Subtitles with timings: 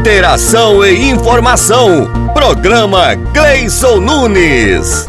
[0.00, 2.10] Interação e informação.
[2.32, 5.06] Programa Gleison Nunes.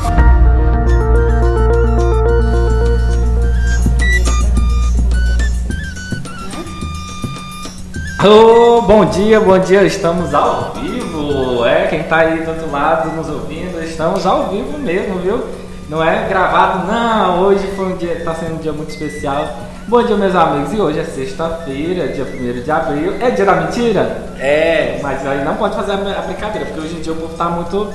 [8.21, 11.65] Oh, bom dia, bom dia, estamos ao vivo.
[11.65, 15.41] É, quem tá aí do outro lado nos ouvindo, estamos ao vivo mesmo, viu?
[15.87, 17.43] Não é gravado, não.
[17.43, 19.71] Hoje foi um dia, tá sendo um dia muito especial.
[19.91, 20.71] Bom dia, meus amigos.
[20.71, 23.13] E hoje é sexta-feira, dia 1 de abril.
[23.19, 24.23] É dia da mentira?
[24.39, 24.80] É,
[25.11, 27.89] mas aí não pode fazer a brincadeira, porque hoje em dia o povo tá muito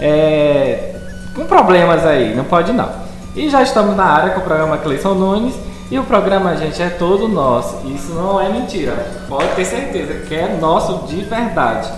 [0.00, 0.94] é,
[1.34, 2.34] com problemas aí.
[2.34, 2.88] Não pode não.
[3.36, 5.54] E já estamos na área com o programa Cleison Nunes.
[5.90, 7.86] E o programa, gente, é todo nosso.
[7.86, 8.94] Isso não é mentira.
[9.28, 11.90] Pode ter certeza que é nosso de verdade.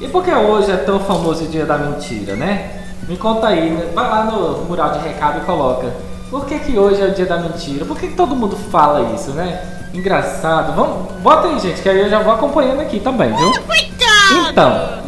[0.00, 2.82] E por que hoje é tão famoso o dia da mentira, né?
[3.08, 3.90] Me conta aí, né?
[3.92, 5.92] vai lá no mural de recado e coloca.
[6.30, 7.84] Por que, que hoje é o dia da mentira?
[7.84, 9.60] Por que, que todo mundo fala isso, né?
[9.92, 10.72] Engraçado.
[10.76, 13.89] Vamos, bota aí, gente, que aí eu já vou acompanhando aqui também, viu?
[14.50, 15.00] Então,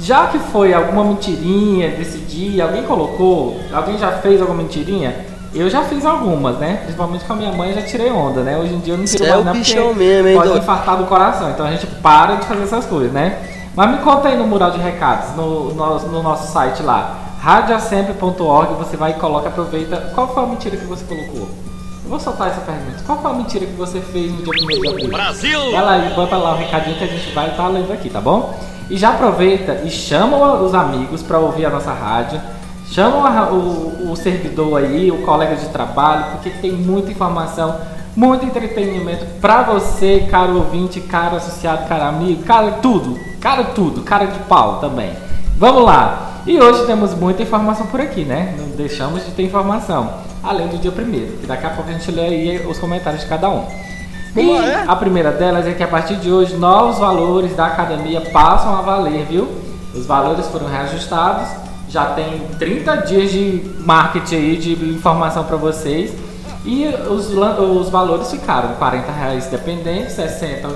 [0.00, 5.14] já que foi alguma mentirinha desse dia, alguém colocou, alguém já fez alguma mentirinha?
[5.54, 6.80] Eu já fiz algumas, né?
[6.82, 8.58] Principalmente com a minha mãe, já tirei onda, né?
[8.58, 10.62] Hoje em dia eu não tiro é mais não, porque mesmo, hein, pode doido?
[10.62, 11.50] infartar do coração.
[11.50, 13.38] Então a gente para de fazer essas coisas, né?
[13.74, 18.74] Mas me conta aí no mural de recados, no, no, no nosso site lá, radioassempre.org,
[18.74, 20.12] você vai e coloca, aproveita.
[20.14, 21.48] Qual foi a mentira que você colocou?
[22.08, 23.02] Vou soltar essa pergunta.
[23.04, 25.08] Qual foi a mentira que você fez no dia 1 de abril?
[25.08, 25.72] Brasil!
[25.72, 28.56] Vai lá bota lá o recadinho que a gente vai estar lendo aqui, tá bom?
[28.88, 32.40] E já aproveita e chama os amigos para ouvir a nossa rádio.
[32.92, 37.80] Chama o, o servidor aí, o colega de trabalho, porque tem muita informação,
[38.14, 44.26] muito entretenimento para você, caro ouvinte, caro associado, caro amigo, cara tudo, cara tudo, cara
[44.26, 45.10] de pau também.
[45.58, 46.42] Vamos lá!
[46.46, 48.54] E hoje temos muita informação por aqui, né?
[48.56, 50.12] Não deixamos de ter informação,
[50.46, 53.28] além do dia primeiro, que daqui a pouco a gente lê aí os comentários de
[53.28, 53.64] cada um.
[54.34, 54.84] E Como é?
[54.86, 58.82] a primeira delas é que a partir de hoje novos valores da academia passam a
[58.82, 59.48] valer, viu?
[59.94, 61.48] Os valores foram reajustados,
[61.88, 66.12] já tem 30 dias de marketing aí, de informação para vocês.
[66.64, 70.68] E os, os valores ficaram 40 reais dependente, 60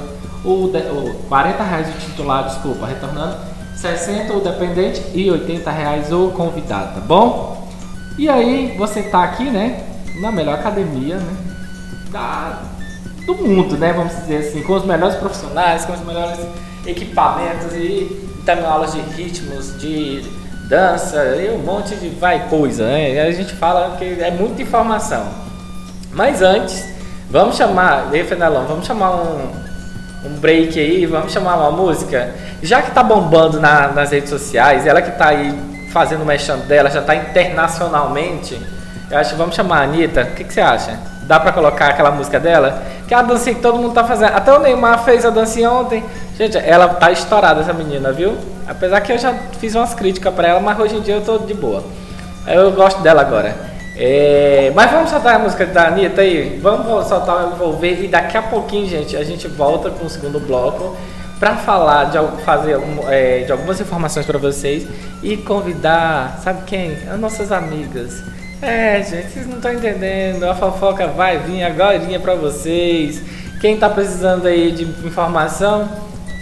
[0.44, 3.36] o, de, o 40 reais o titular, desculpa, retornando,
[3.76, 7.59] 60 o dependente e 80 reais o convidado, tá bom?
[8.20, 9.80] E aí você tá aqui, né?
[10.20, 11.36] Na melhor academia, né?
[12.10, 12.60] Da,
[13.24, 13.94] do mundo, né?
[13.94, 16.38] Vamos dizer assim, com os melhores profissionais, com os melhores
[16.86, 20.22] equipamentos e também aulas de ritmos, de
[20.68, 23.14] dança e um monte de vai coisa, né?
[23.14, 25.24] E a gente fala que é muita informação.
[26.12, 26.84] Mas antes,
[27.30, 29.48] vamos chamar, ei Fenelão, vamos chamar um,
[30.26, 32.34] um break aí, vamos chamar uma música.
[32.62, 36.58] Já que tá bombando na- nas redes sociais, ela que tá aí fazendo o mexão
[36.60, 38.60] dela, já tá internacionalmente,
[39.10, 40.22] eu acho que vamos chamar a Anitta.
[40.22, 40.96] O que, que você acha?
[41.22, 42.80] Dá pra colocar aquela música dela?
[43.08, 44.34] Que é a dancinha que todo mundo tá fazendo.
[44.34, 46.04] Até o Neymar fez a dancinha ontem.
[46.38, 48.36] Gente, ela tá estourada essa menina, viu?
[48.68, 51.38] Apesar que eu já fiz umas críticas pra ela, mas hoje em dia eu tô
[51.38, 51.82] de boa.
[52.46, 53.54] Eu gosto dela agora.
[53.96, 56.60] É, mas vamos soltar a música da Anitta aí?
[56.62, 60.38] Vamos soltar o envolver e daqui a pouquinho, gente, a gente volta com o segundo
[60.38, 60.96] bloco
[61.40, 62.78] para falar de fazer
[63.08, 64.86] é, de algumas informações para vocês
[65.22, 66.92] e convidar, sabe quem?
[67.10, 68.22] As nossas amigas.
[68.60, 70.44] É, gente, vocês não estão entendendo.
[70.44, 73.22] A fofoca vai vir agora para vocês.
[73.58, 75.88] Quem tá precisando aí de informação,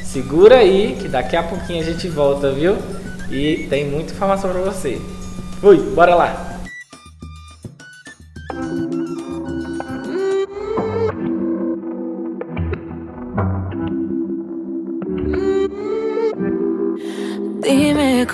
[0.02, 2.76] segura aí que daqui a pouquinho a gente volta, viu?
[3.30, 5.00] E tem muita informação para você.
[5.60, 6.47] Fui, bora lá.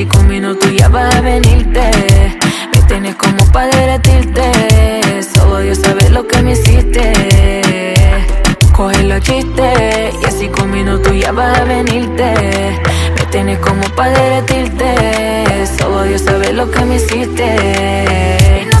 [0.00, 1.90] Y con minutos ya vas a venirte.
[2.74, 5.22] Me tienes como para derretirte.
[5.34, 7.94] Solo Dios sabe lo que me hiciste.
[8.72, 12.32] Coge los chistes y así con minutos ya vas a venirte.
[13.18, 15.66] Me tienes como para derretirte.
[15.78, 18.79] Solo Dios sabe lo que me hiciste.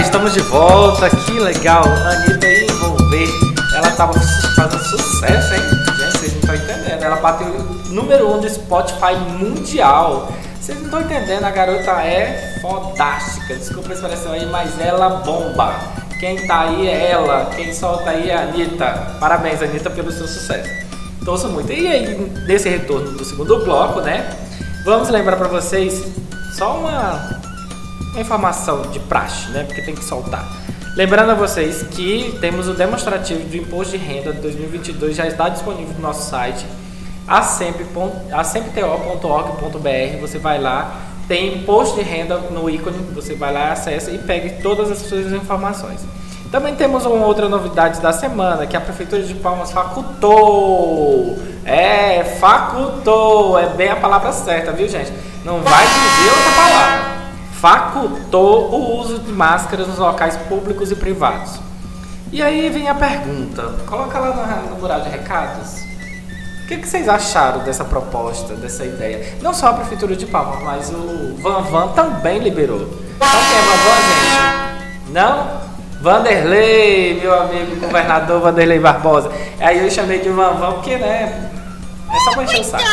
[0.00, 1.84] Estamos de volta, que legal.
[1.84, 3.28] A Anitta envolver.
[3.74, 5.60] Ela tava fazendo sucesso, hein?
[5.96, 7.02] Gente, vocês não estão entendendo.
[7.02, 7.46] Ela bateu
[7.90, 10.32] número 1 um do Spotify mundial.
[10.60, 13.54] Vocês não estão entendendo, a garota é fodástica.
[13.54, 15.74] Desculpa a expressão aí, mas ela bomba.
[16.18, 19.16] Quem tá aí é ela, quem solta aí é a Anitta.
[19.20, 20.68] Parabéns, Anitta, pelo seu sucesso.
[21.24, 21.72] Torço muito.
[21.72, 24.28] E aí, nesse retorno do segundo bloco, né?
[24.84, 26.02] Vamos lembrar para vocês
[26.56, 27.45] só uma
[28.16, 29.64] uma informação de praxe, né?
[29.64, 30.44] Porque tem que soltar.
[30.96, 35.50] Lembrando a vocês que temos o demonstrativo do Imposto de Renda de 2022 já está
[35.50, 36.64] disponível no nosso site
[37.28, 38.20] acempto.org.br.
[40.20, 40.96] Você vai lá,
[41.28, 45.32] tem imposto de renda no ícone, você vai lá, acessa e pegue todas as suas
[45.32, 46.00] informações.
[46.50, 51.36] Também temos uma outra novidade da semana, que a Prefeitura de Palmas facultou.
[51.64, 55.12] É, facultou, é bem a palavra certa, viu gente?
[55.44, 57.15] Não vai dizer outra palavra
[57.60, 61.58] facultou o uso de máscaras nos locais públicos e privados.
[62.32, 65.86] E aí vem a pergunta, coloca lá no, no mural de recados.
[66.64, 69.36] O que, que, vocês acharam dessa proposta, dessa ideia?
[69.40, 72.80] Não só a Prefeitura de Palmas, mas o Van Van também liberou.
[73.20, 75.12] Sabe quem é Van Van, gente?
[75.12, 75.66] Não?
[76.00, 79.30] Vanderlei, meu amigo governador Vanderlei Barbosa.
[79.60, 81.50] Aí eu chamei de Van Van porque, né?
[82.12, 82.84] É só pra encher o saco.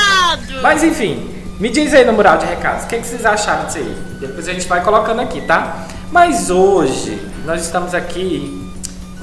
[0.61, 3.77] Mas enfim, me diz aí no mural de recados, o que, que, vocês acharam disso
[3.77, 3.97] aí?
[4.19, 5.85] Depois a gente vai colocando aqui, tá?
[6.11, 8.71] Mas hoje nós estamos aqui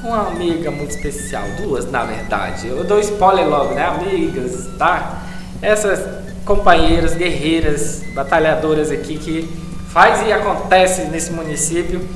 [0.01, 2.67] com uma amiga muito especial, duas na verdade.
[2.67, 3.85] Eu dou spoiler logo, né?
[3.85, 5.23] Amigas, tá?
[5.61, 6.03] Essas
[6.45, 9.49] companheiras, guerreiras, batalhadoras aqui que
[9.89, 12.07] faz e acontece nesse município.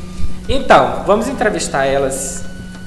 [0.47, 2.43] Então, vamos entrevistar elas,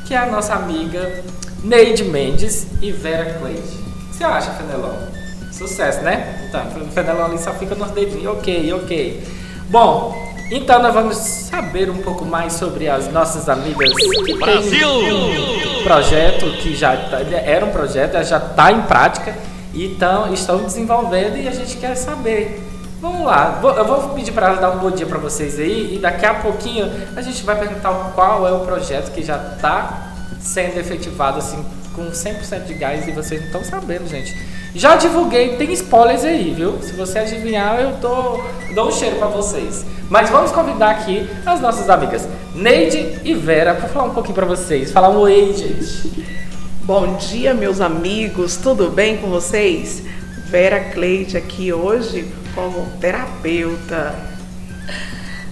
[0.07, 1.23] que é a nossa amiga
[1.63, 3.61] Neide Mendes e Vera Cleide.
[3.61, 5.18] O que você acha, Fenelon?
[5.59, 6.47] Sucesso, né?
[6.49, 8.27] Então, o Fenelon ali só fica nos dedinhos.
[8.38, 9.25] Ok, ok.
[9.69, 10.17] Bom,
[10.50, 13.93] então nós vamos saber um pouco mais sobre as nossas amigas
[14.25, 14.88] que Brasil!
[14.88, 19.35] um projeto que já tá, era um projeto, já está em prática
[19.75, 22.62] então, estão desenvolvendo e a gente quer saber.
[23.00, 25.99] Vamos lá, eu vou pedir para elas dar um bom dia para vocês aí e
[26.00, 30.79] daqui a pouquinho a gente vai perguntar qual é o projeto que já está sendo
[30.79, 34.37] efetivado assim com 100% de gás e vocês não estão sabendo, gente.
[34.79, 36.81] Já divulguei, tem spoilers aí, viu?
[36.81, 38.41] Se você adivinhar, eu tô,
[38.77, 39.85] dou um cheiro para vocês.
[40.09, 44.47] Mas vamos convidar aqui as nossas amigas Neide e Vera para falar um pouquinho para
[44.47, 44.93] vocês.
[44.93, 46.25] Falar um oi, gente.
[46.85, 48.57] Bom dia, meus amigos.
[48.57, 50.05] Tudo bem com vocês?
[50.47, 54.15] Vera Cleide aqui hoje como terapeuta.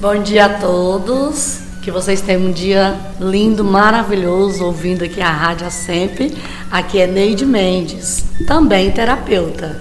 [0.00, 1.65] Bom dia a todos.
[1.86, 6.36] Que vocês tenham um dia lindo, maravilhoso, ouvindo aqui a Rádio Sempre.
[6.68, 9.80] Aqui é Neide Mendes, também terapeuta.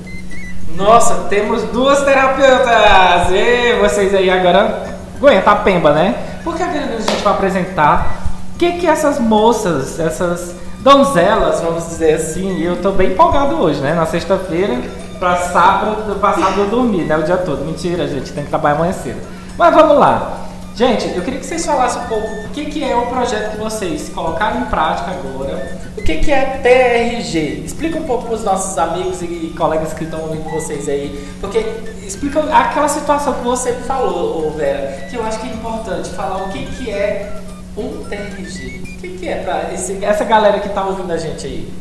[0.75, 3.31] Nossa, temos duas terapeutas!
[3.31, 6.13] E vocês aí agora aguenta a pemba, né?
[6.43, 8.21] Porque a gente vai apresentar
[8.53, 13.81] o que, que essas moças, essas donzelas, vamos dizer assim, eu tô bem empolgado hoje,
[13.81, 13.95] né?
[13.95, 14.79] Na sexta-feira,
[15.17, 17.17] pra sábado, pra sábado eu dormir, né?
[17.17, 17.65] O dia todo.
[17.65, 19.21] Mentira, gente, tem que trabalhar amanhã cedo.
[19.57, 20.44] Mas vamos lá.
[20.75, 23.57] Gente, eu queria que vocês falassem um pouco o que, que é o projeto que
[23.57, 25.79] vocês colocaram em prática agora.
[25.97, 27.63] O que, que é TRG?
[27.65, 31.33] Explica um pouco para os nossos amigos e colegas que estão ouvindo vocês aí.
[31.39, 31.59] Porque
[32.05, 36.49] explica aquela situação que você falou, Vera, que eu acho que é importante falar o
[36.49, 37.39] que, que é
[37.77, 38.97] um TRG.
[38.97, 39.71] O que, que é para
[40.05, 41.73] essa galera que está ouvindo a gente aí?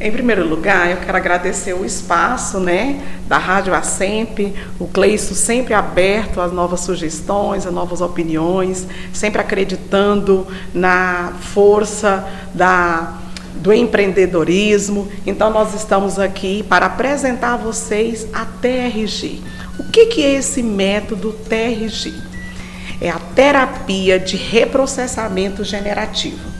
[0.00, 4.38] Em primeiro lugar, eu quero agradecer o espaço né, da Rádio Assemp,
[4.78, 13.18] o Cleisto sempre aberto às novas sugestões, a novas opiniões, sempre acreditando na força da,
[13.56, 15.08] do empreendedorismo.
[15.26, 19.42] Então, nós estamos aqui para apresentar a vocês a TRG.
[19.78, 22.14] O que, que é esse método TRG?
[23.00, 26.50] É a terapia de reprocessamento generativo.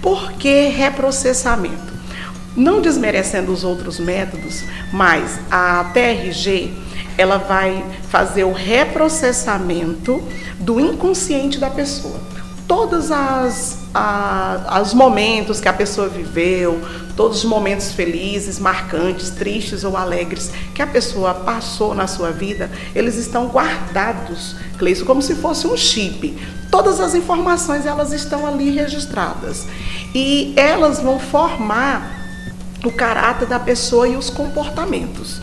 [0.00, 1.97] Por que reprocessamento?
[2.58, 6.72] Não desmerecendo os outros métodos, mas a TRG
[7.16, 10.20] ela vai fazer o reprocessamento
[10.58, 12.18] do inconsciente da pessoa.
[12.66, 16.80] Todos as, a, os momentos que a pessoa viveu,
[17.16, 22.68] todos os momentos felizes, marcantes, tristes ou alegres que a pessoa passou na sua vida,
[22.92, 26.36] eles estão guardados, Cleiton, como se fosse um chip.
[26.72, 29.64] Todas as informações elas estão ali registradas
[30.12, 32.18] e elas vão formar
[32.84, 35.40] o caráter da pessoa e os comportamentos.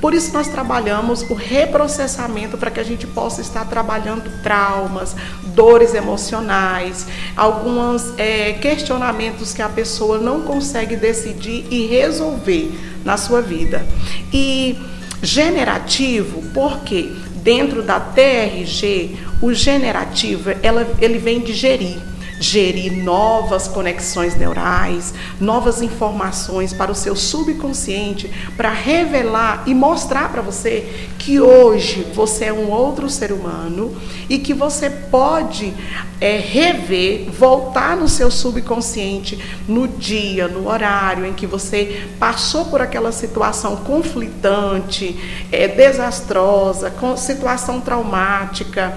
[0.00, 5.16] Por isso nós trabalhamos o reprocessamento para que a gente possa estar trabalhando traumas,
[5.54, 12.70] dores emocionais, alguns é, questionamentos que a pessoa não consegue decidir e resolver
[13.04, 13.86] na sua vida.
[14.32, 14.78] E
[15.22, 17.10] generativo, porque
[17.42, 21.98] dentro da TRG, o generativo ela, ele vem de gerir
[22.38, 30.42] gerir novas conexões neurais, novas informações para o seu subconsciente, para revelar e mostrar para
[30.42, 33.96] você que hoje você é um outro ser humano
[34.28, 35.72] e que você pode
[36.20, 39.38] é, rever, voltar no seu subconsciente
[39.68, 45.18] no dia, no horário em que você passou por aquela situação conflitante,
[45.50, 48.96] é, desastrosa, com situação traumática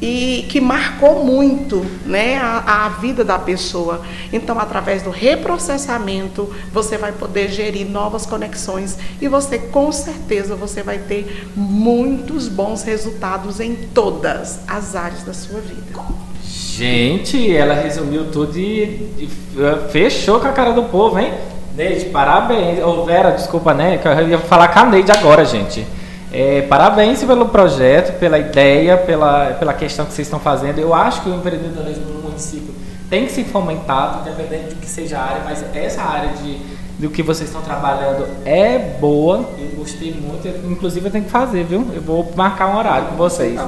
[0.00, 4.02] e que marcou muito né, a, a, vida da pessoa.
[4.32, 10.82] Então, através do reprocessamento, você vai poder gerir novas conexões e você, com certeza, você
[10.82, 15.78] vai ter muitos bons resultados em todas as áreas da sua vida.
[16.44, 18.82] Gente, ela resumiu tudo e,
[19.18, 19.28] e
[19.90, 21.34] fechou com a cara do povo, hein?
[21.74, 22.82] Neide, parabéns.
[22.82, 24.00] Ô, Vera, desculpa, né?
[24.04, 25.84] Eu ia falar com a Neide agora, gente.
[26.30, 30.78] É, parabéns pelo projeto, pela ideia, pela, pela questão que vocês estão fazendo.
[30.78, 32.74] Eu acho que o empreendedorismo no município
[33.08, 36.58] tem que ser fomentado, independente de que seja a área, mas essa área de,
[36.98, 39.48] do que vocês estão trabalhando é boa.
[39.58, 41.86] Eu gostei muito, inclusive eu tenho que fazer, viu?
[41.94, 43.58] Eu vou marcar um horário com vocês.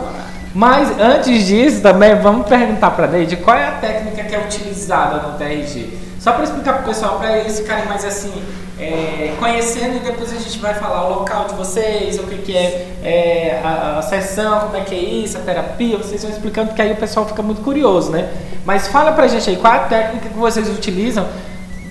[0.54, 4.38] Mas antes disso, também vamos perguntar para a Neide qual é a técnica que é
[4.38, 6.09] utilizada no TRG.
[6.20, 8.30] Só para explicar para o pessoal, para eles ficarem mais assim,
[8.78, 12.54] é, conhecendo e depois a gente vai falar o local de vocês, o que, que
[12.54, 16.74] é, é a, a, sessão, como é que é isso, a terapia, vocês vão explicando
[16.74, 18.30] que aí o pessoal fica muito curioso, né?
[18.66, 21.26] Mas fala pra gente aí, qual é a técnica que vocês utilizam?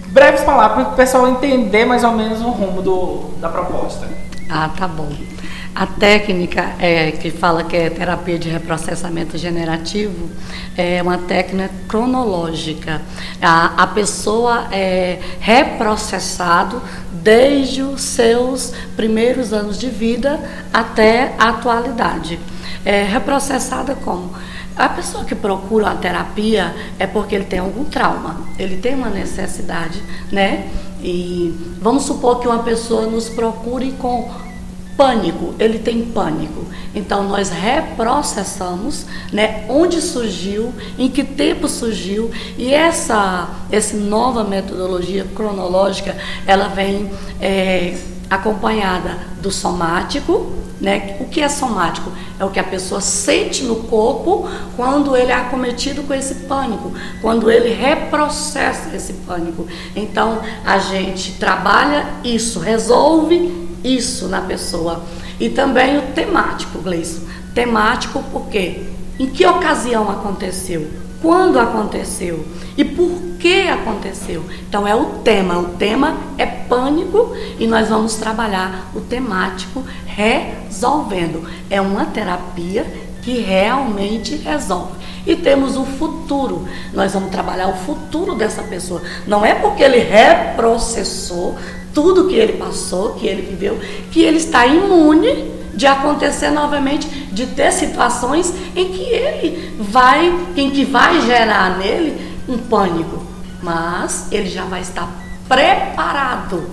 [0.10, 4.08] Breves palavras para o pessoal entender mais ou menos o rumo do, da proposta.
[4.48, 5.10] Ah, tá bom.
[5.76, 10.30] A técnica é, que fala que é terapia de reprocessamento generativo
[10.76, 13.02] é uma técnica cronológica.
[13.42, 20.40] A, a pessoa é reprocessado desde os seus primeiros anos de vida
[20.74, 22.40] até a atualidade.
[22.84, 24.34] É reprocessada como?
[24.76, 29.10] A pessoa que procura a terapia é porque ele tem algum trauma, ele tem uma
[29.10, 30.70] necessidade, né?
[31.02, 34.30] E vamos supor que uma pessoa nos procure com
[35.00, 36.66] pânico, ele tem pânico.
[36.94, 45.26] Então nós reprocessamos, né, onde surgiu, em que tempo surgiu e essa essa nova metodologia
[45.34, 47.10] cronológica, ela vem
[47.40, 47.98] é,
[48.30, 51.16] acompanhada do somático, né?
[51.22, 52.12] O que é somático?
[52.38, 56.92] É o que a pessoa sente no corpo quando ele é acometido com esse pânico,
[57.22, 59.66] quando ele reprocessa esse pânico.
[59.96, 65.04] Então, a gente trabalha isso, resolve isso na pessoa.
[65.40, 67.22] E também o temático, Gleison.
[67.54, 68.84] Temático porque
[69.20, 70.88] em que ocasião aconteceu?
[71.22, 72.46] Quando aconteceu?
[72.78, 74.46] E por que aconteceu?
[74.68, 75.58] Então é o tema.
[75.58, 81.46] O tema é pânico e nós vamos trabalhar o temático resolvendo.
[81.70, 82.86] É uma terapia
[83.22, 84.94] que realmente resolve.
[85.28, 86.66] E temos o futuro.
[86.94, 89.02] Nós vamos trabalhar o futuro dessa pessoa.
[89.28, 91.58] Não é porque ele reprocessou
[91.94, 93.80] tudo que ele passou, que ele viveu,
[94.12, 100.70] que ele está imune de acontecer novamente, de ter situações em que ele vai, em
[100.72, 103.26] que vai gerar nele um pânico.
[103.62, 105.10] Mas ele já vai estar
[105.48, 106.70] preparado.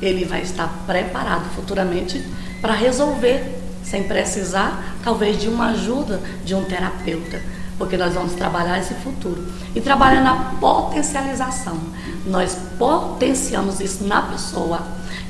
[0.00, 2.22] Ele vai estar preparado futuramente
[2.60, 7.40] para resolver, sem precisar, talvez, de uma ajuda de um terapeuta
[7.80, 9.42] porque nós vamos trabalhar esse futuro.
[9.74, 11.78] E trabalhar na potencialização.
[12.26, 14.82] Nós potenciamos isso na pessoa,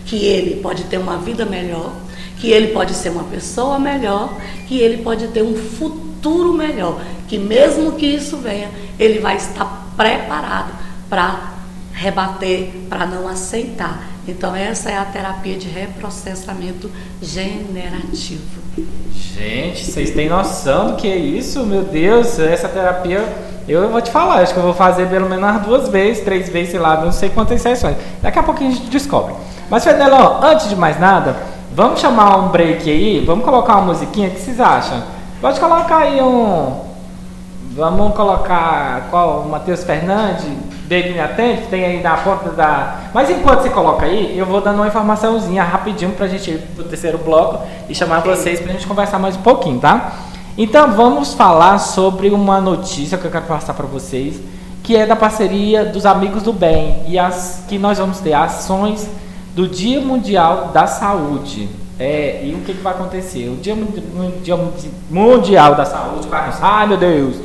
[0.04, 1.92] que ele pode ter uma vida melhor,
[2.38, 4.36] que ele pode ser uma pessoa melhor,
[4.66, 9.92] que ele pode ter um futuro melhor, que mesmo que isso venha, ele vai estar
[9.96, 10.72] preparado
[11.08, 11.52] para
[11.92, 14.08] rebater, para não aceitar.
[14.26, 16.90] Então essa é a terapia de reprocessamento
[17.22, 18.60] generativo.
[19.12, 21.64] Gente, vocês têm noção do que é isso?
[21.64, 23.24] Meu Deus, essa terapia,
[23.68, 26.72] eu vou te falar, acho que eu vou fazer pelo menos duas vezes, três vezes,
[26.72, 27.96] sei lá, não sei quantas sessões.
[28.20, 29.34] Daqui a pouco a gente descobre.
[29.70, 31.36] Mas, Fedelão, antes de mais nada,
[31.72, 35.02] vamos chamar um break aí, vamos colocar uma musiquinha, o que vocês acham?
[35.40, 36.89] Pode colocar aí um.
[37.72, 39.44] Vamos colocar qual?
[39.44, 40.44] Matheus Fernandes,
[40.88, 43.02] Baby Me Atende, tem aí na ponta da.
[43.14, 46.82] Mas enquanto você coloca aí, eu vou dando uma informaçãozinha rapidinho pra gente ir pro
[46.82, 50.14] terceiro bloco e chamar vocês pra gente conversar mais um pouquinho, tá?
[50.58, 54.40] Então vamos falar sobre uma notícia que eu quero passar para vocês,
[54.82, 59.08] que é da parceria dos Amigos do Bem e as que nós vamos ter ações
[59.54, 61.68] do Dia Mundial da Saúde.
[62.00, 63.48] É, e o que, que vai acontecer?
[63.48, 63.76] O Dia,
[64.42, 64.58] Dia
[65.08, 66.26] Mundial da Saúde,
[66.60, 67.36] ai meu Deus,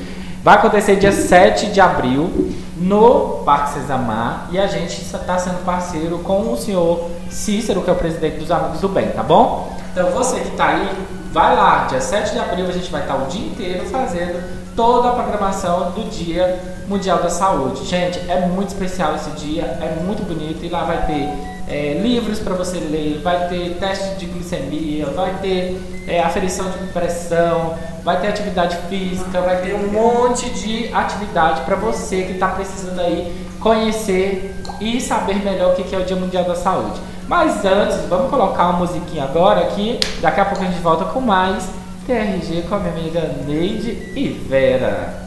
[0.46, 6.20] vai acontecer dia 7 de abril no Parque Sesamar e a gente está sendo parceiro
[6.20, 9.76] com o senhor Cícero, que é o presidente dos Amigos do Bem, tá bom?
[9.92, 10.88] Então você que está aí,
[11.32, 15.10] vai lá, dia 7 de abril a gente vai estar o dia inteiro fazendo toda
[15.10, 17.84] a programação do Dia Mundial da Saúde.
[17.84, 22.40] Gente, é muito especial esse dia, é muito bonito e lá vai ter é, livros
[22.40, 28.22] para você ler, vai ter teste de glicemia, vai ter é, aferição de pressão, vai
[28.22, 33.34] ter atividade física, vai ter um monte de atividade para você que está precisando aí
[33.60, 37.00] conhecer e saber melhor o que é o Dia Mundial da Saúde.
[37.28, 41.20] Mas antes, vamos colocar uma musiquinha agora aqui, daqui a pouco a gente volta com
[41.20, 41.68] mais
[42.06, 45.25] TRG com a minha amiga Neide e Vera.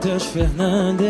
[0.00, 1.06] Matheus Fernandes.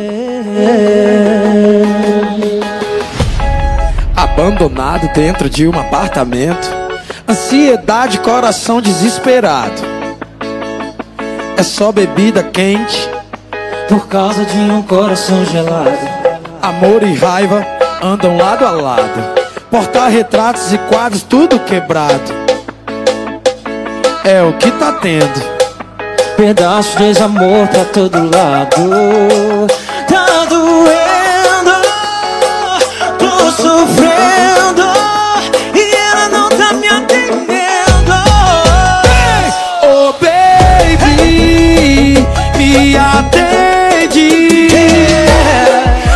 [4.17, 6.69] Abandonado dentro de um apartamento,
[7.29, 9.81] ansiedade, coração desesperado.
[11.57, 13.09] É só bebida quente
[13.89, 15.97] por causa de um coração gelado.
[16.61, 17.65] Amor e raiva
[18.03, 19.41] andam lado a lado.
[19.71, 22.33] Porta-retratos e quadros, tudo quebrado.
[24.25, 25.60] É o que tá tendo
[26.41, 29.67] pedaço de desamor pra todo lado.
[30.09, 31.71] Tá doendo,
[33.19, 34.91] tô sofrendo
[35.75, 38.15] E ela não tá me atendendo.
[39.83, 41.07] Oh baby,
[42.57, 44.69] me atende.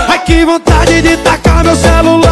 [0.08, 2.23] Ai que vontade de tacar meu celular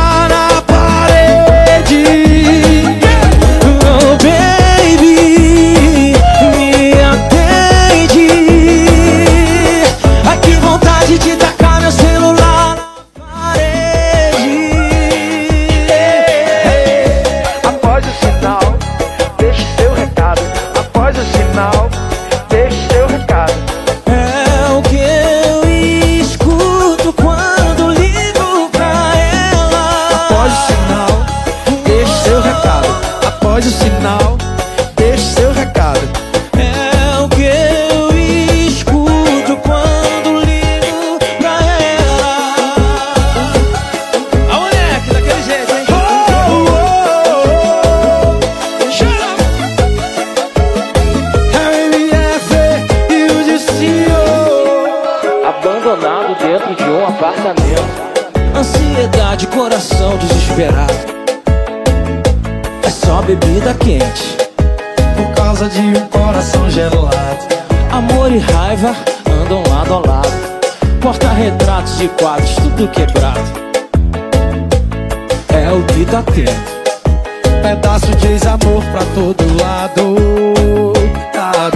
[62.85, 64.37] É só bebida quente.
[65.16, 67.11] Por causa de um coração gelado.
[67.90, 68.94] Amor e raiva
[69.29, 70.61] andam lado a lado.
[71.01, 73.40] Porta-retratos de quadros, tudo quebrado.
[75.48, 76.83] É o que tá tendo.
[77.61, 80.14] Pedaço de desamor pra todo lado.
[81.33, 81.70] Tá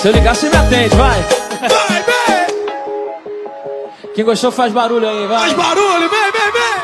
[0.00, 1.20] Se eu ligar, você me atende, vai.
[1.60, 2.46] Vai, vem.
[4.14, 5.40] Quem gostou faz barulho aí, vai.
[5.40, 6.80] Faz barulho, vem, vem, vem.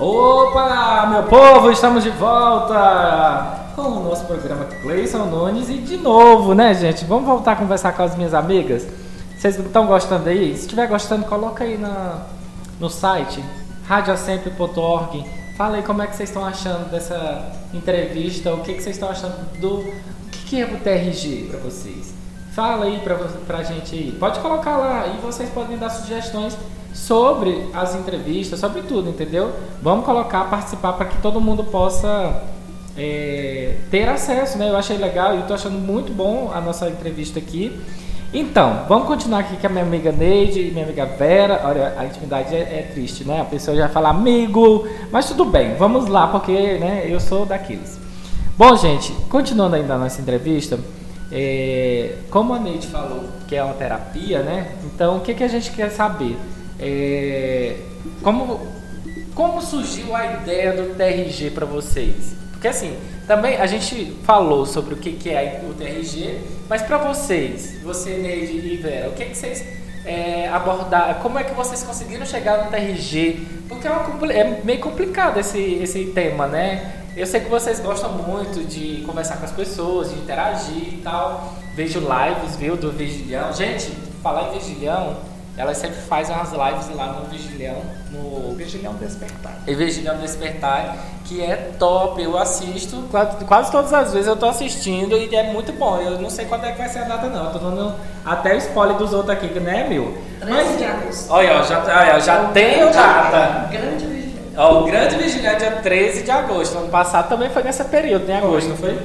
[0.00, 6.54] Opa, meu povo, estamos de volta com o nosso programa Cleison Nunes e de novo,
[6.54, 7.04] né, gente?
[7.04, 8.86] Vamos voltar a conversar com as minhas amigas.
[9.38, 10.54] Vocês estão gostando aí?
[10.54, 12.22] Se estiver gostando, coloca aí na,
[12.80, 13.44] no site
[13.86, 15.22] radiosempre.org.
[15.54, 19.10] Fala aí como é que vocês estão achando dessa entrevista, o que, que vocês estão
[19.10, 19.80] achando do.
[19.80, 22.14] O que, que é o TRG para vocês?
[22.52, 24.16] Fala aí pra, pra gente aí.
[24.18, 26.56] Pode colocar lá e vocês podem dar sugestões
[26.92, 29.52] sobre as entrevistas, sobre tudo, entendeu?
[29.82, 32.42] Vamos colocar, participar para que todo mundo possa
[32.96, 34.68] é, ter acesso, né?
[34.68, 37.78] Eu achei legal e estou achando muito bom a nossa entrevista aqui.
[38.32, 41.62] Então, vamos continuar aqui com a minha amiga Neide e minha amiga Vera.
[41.64, 43.40] Olha, a intimidade é, é, triste, né?
[43.40, 47.98] A pessoa já fala amigo, mas tudo bem, vamos lá, porque né, eu sou daqueles.
[48.56, 50.78] Bom, gente, continuando ainda a nossa entrevista,
[51.32, 54.72] é, como a Neide falou que é uma terapia, né?
[54.84, 56.36] Então, o que, que a gente quer saber?
[56.78, 57.76] É,
[58.22, 58.60] como,
[59.34, 62.36] como surgiu a ideia do TRG para vocês?
[62.58, 66.98] Porque assim, também a gente falou sobre o que, que é o TRG, mas para
[66.98, 69.64] vocês, você, Neide e Vera, o que, que vocês
[70.04, 71.20] é, abordaram?
[71.20, 73.46] Como é que vocês conseguiram chegar no TRG?
[73.68, 77.04] Porque é, uma, é meio complicado esse, esse tema, né?
[77.16, 81.54] Eu sei que vocês gostam muito de conversar com as pessoas, de interagir e tal.
[81.76, 83.52] Vejo lives, viu, do Vigilhão.
[83.52, 85.16] Gente, falar em Vigilhão,
[85.58, 89.56] ela sempre faz umas lives lá no Vigilhão, no Vigilhão Despertar.
[89.66, 94.46] E Vigilhão Despertar, que é top, eu assisto, quase, quase, todas as vezes eu tô
[94.46, 95.98] assistindo e é muito bom.
[95.98, 97.92] Eu não sei quando é que vai ser a data não, eu tô dando
[98.24, 100.16] até o spoiler dos outros aqui, que não é meu.
[100.38, 101.32] 13 Mas, de agosto.
[101.32, 103.68] Olha, já, olha, já tenho data.
[103.68, 104.42] Grande Vigilhão.
[104.56, 106.78] Ó, o Grande Vigilhão é dia 13 de agosto.
[106.78, 108.96] Ano passado também foi nesse período, em agosto, não foi?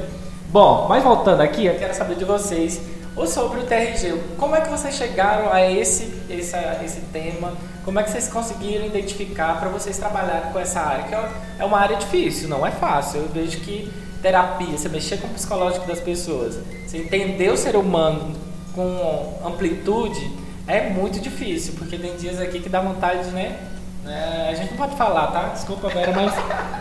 [0.50, 2.80] Bom, mas voltando aqui, eu quero saber de vocês
[3.16, 4.22] ou sobre o TRG.
[4.38, 7.54] Como é que vocês chegaram a esse, esse, esse tema?
[7.86, 11.04] Como é que vocês conseguiram identificar para vocês trabalharem com essa área?
[11.04, 11.16] Que
[11.62, 13.22] é uma área difícil, não é fácil.
[13.22, 17.76] Eu vejo que terapia, você mexer com o psicológico das pessoas, você entender o ser
[17.76, 18.34] humano
[18.74, 20.32] com amplitude,
[20.66, 23.60] é muito difícil, porque tem dias aqui que dá vontade, né?
[24.06, 25.50] É, a gente não pode falar, tá?
[25.50, 26.34] Desculpa, Vera, mas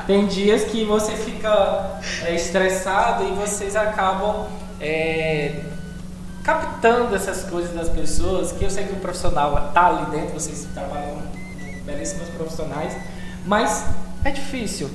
[0.06, 4.46] tem dias que você fica é, estressado e vocês acabam
[4.80, 5.62] é,
[6.42, 10.66] captando essas coisas das pessoas, que eu sei que o profissional está ali dentro, vocês
[10.74, 11.22] trabalham
[11.84, 12.96] belíssimos profissionais,
[13.46, 13.84] mas
[14.24, 14.90] é difícil.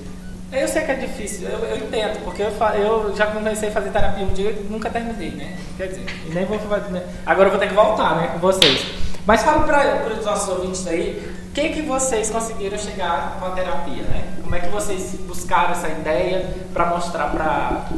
[0.51, 3.89] Eu sei que é difícil, eu, eu entendo, porque eu, eu, já comecei a fazer
[3.89, 5.57] terapia um dia e nunca terminei, né?
[5.75, 6.89] Quer dizer, nem vou fazer.
[6.89, 7.03] Né?
[7.25, 8.85] Agora eu vou ter que voltar, né, com vocês.
[9.25, 13.49] Mas fala para os nossos ouvintes aí, o que, que vocês conseguiram chegar com a
[13.49, 14.23] terapia, né?
[14.41, 17.89] Como é que vocês buscaram essa ideia para mostrar para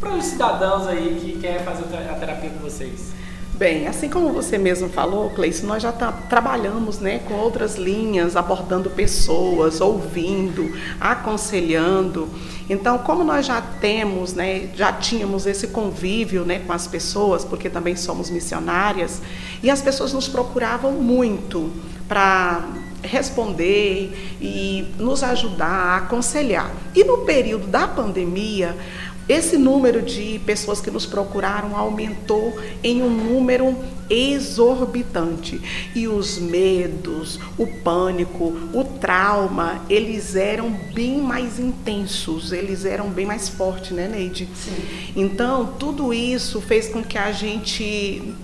[0.00, 3.12] para os cidadãos aí que querem fazer a terapia com vocês?
[3.60, 8.34] Bem, assim como você mesmo falou, Cleice, nós já tá, trabalhamos né, com outras linhas,
[8.34, 12.26] abordando pessoas, ouvindo, aconselhando.
[12.70, 17.68] Então, como nós já temos, né, já tínhamos esse convívio né, com as pessoas, porque
[17.68, 19.20] também somos missionárias,
[19.62, 21.70] e as pessoas nos procuravam muito
[22.08, 22.66] para
[23.02, 26.70] responder e nos ajudar, aconselhar.
[26.94, 28.74] E no período da pandemia,
[29.30, 33.76] esse número de pessoas que nos procuraram aumentou em um número
[34.10, 35.60] exorbitante.
[35.94, 43.24] E os medos, o pânico, o trauma, eles eram bem mais intensos, eles eram bem
[43.24, 44.48] mais fortes, né, Neide?
[44.52, 45.12] Sim.
[45.14, 48.34] Então, tudo isso fez com que a gente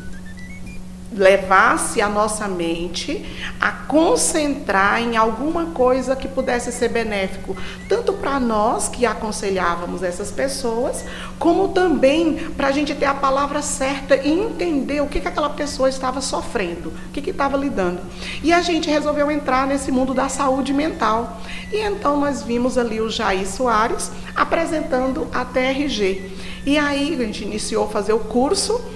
[1.12, 3.24] levasse a nossa mente
[3.60, 7.56] a concentrar em alguma coisa que pudesse ser benéfico,
[7.88, 11.04] tanto para nós que aconselhávamos essas pessoas,
[11.38, 15.50] como também para a gente ter a palavra certa e entender o que, que aquela
[15.50, 18.00] pessoa estava sofrendo, o que estava lidando.
[18.42, 21.40] E a gente resolveu entrar nesse mundo da saúde mental.
[21.72, 26.30] E então nós vimos ali o Jair Soares apresentando a TRG.
[26.64, 28.95] E aí a gente iniciou a fazer o curso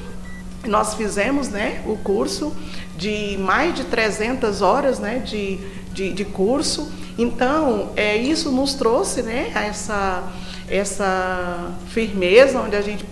[0.66, 2.54] nós fizemos né, o curso
[2.96, 5.58] de mais de 300 horas né, de,
[5.92, 6.92] de, de curso.
[7.18, 10.22] Então, é, isso nos trouxe né, essa
[10.70, 13.04] essa firmeza onde a gente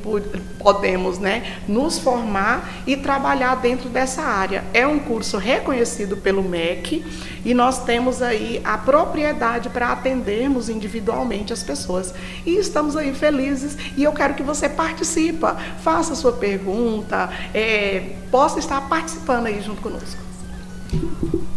[0.58, 4.64] podemos né, nos formar e trabalhar dentro dessa área.
[4.72, 7.04] É um curso reconhecido pelo MEC
[7.44, 12.14] e nós temos aí a propriedade para atendermos individualmente as pessoas.
[12.46, 15.46] E estamos aí felizes e eu quero que você participe,
[15.82, 20.20] faça sua pergunta, é, possa estar participando aí junto conosco.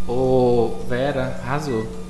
[0.08, 2.01] Ô Vera, arrasou.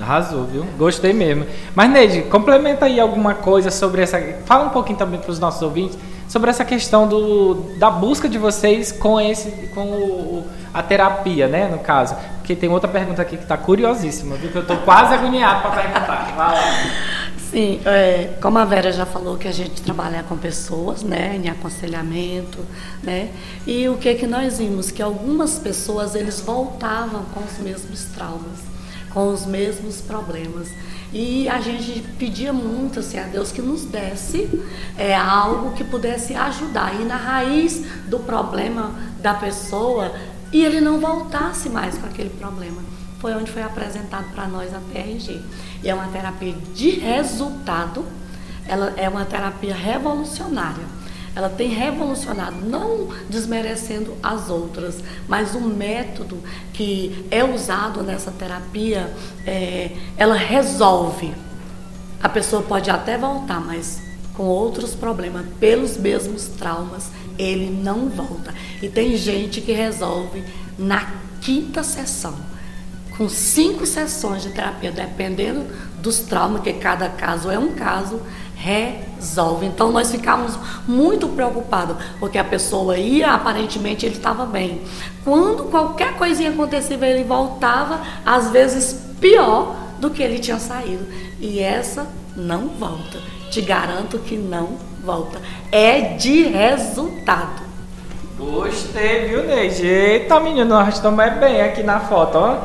[0.00, 0.66] Arrasou, viu?
[0.76, 1.46] Gostei mesmo.
[1.74, 4.20] Mas, Neide, complementa aí alguma coisa sobre essa.
[4.44, 5.96] Fala um pouquinho também para os nossos ouvintes
[6.28, 11.68] sobre essa questão do, da busca de vocês com esse com o, a terapia, né,
[11.68, 12.16] no caso.
[12.38, 14.50] Porque tem outra pergunta aqui que está curiosíssima, viu?
[14.50, 16.32] Que eu estou quase agoniado para perguntar.
[16.36, 17.14] Vai lá.
[17.54, 21.48] Sim, é, como a Vera já falou que a gente trabalha com pessoas, né, em
[21.48, 22.58] aconselhamento,
[23.00, 23.28] né,
[23.64, 28.73] e o que que nós vimos que algumas pessoas eles voltavam com os mesmos traumas,
[29.14, 30.68] com os mesmos problemas.
[31.12, 34.50] E a gente pedia muito assim, a Deus que nos desse
[34.98, 37.00] é, algo que pudesse ajudar.
[37.00, 40.12] E na raiz do problema da pessoa,
[40.52, 42.82] e ele não voltasse mais com aquele problema.
[43.20, 45.40] Foi onde foi apresentado para nós a TRG.
[45.82, 48.04] E é uma terapia de resultado,
[48.66, 51.03] ela é uma terapia revolucionária
[51.34, 56.38] ela tem revolucionado, não desmerecendo as outras, mas o método
[56.72, 59.12] que é usado nessa terapia,
[59.44, 61.34] é, ela resolve.
[62.22, 64.00] A pessoa pode até voltar, mas
[64.34, 68.54] com outros problemas, pelos mesmos traumas, ele não volta.
[68.80, 70.44] E tem gente que resolve
[70.78, 72.34] na quinta sessão,
[73.16, 75.64] com cinco sessões de terapia, dependendo
[76.00, 78.20] dos traumas, que cada caso é um caso,
[78.54, 79.66] resolve.
[79.66, 84.82] Então nós ficávamos muito preocupados, porque a pessoa ia, aparentemente ele estava bem.
[85.22, 91.06] Quando qualquer coisinha acontecia, ele voltava, às vezes pior do que ele tinha saído.
[91.40, 93.18] E essa não volta.
[93.50, 94.70] Te garanto que não
[95.04, 95.38] volta.
[95.70, 97.62] É de resultado.
[98.36, 99.86] Gostei, viu, Neide?
[99.86, 102.58] Eita, menino, nós estamos bem aqui na foto, ó.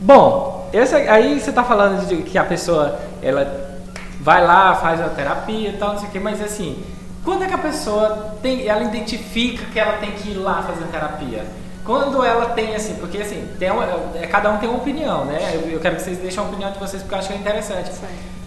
[0.00, 3.78] Bom, esse, aí você está falando de que a pessoa, ela
[4.20, 6.82] vai lá, faz a terapia e tal, não sei o quê, mas assim,
[7.24, 10.84] quando é que a pessoa tem, ela identifica que ela tem que ir lá fazer
[10.84, 11.44] terapia?
[11.84, 15.38] Quando ela tem assim, porque assim, tem uma, é, cada um tem uma opinião, né?
[15.54, 17.36] Eu, eu, quero que vocês deixem a opinião de vocês porque eu acho que é
[17.36, 17.90] interessante.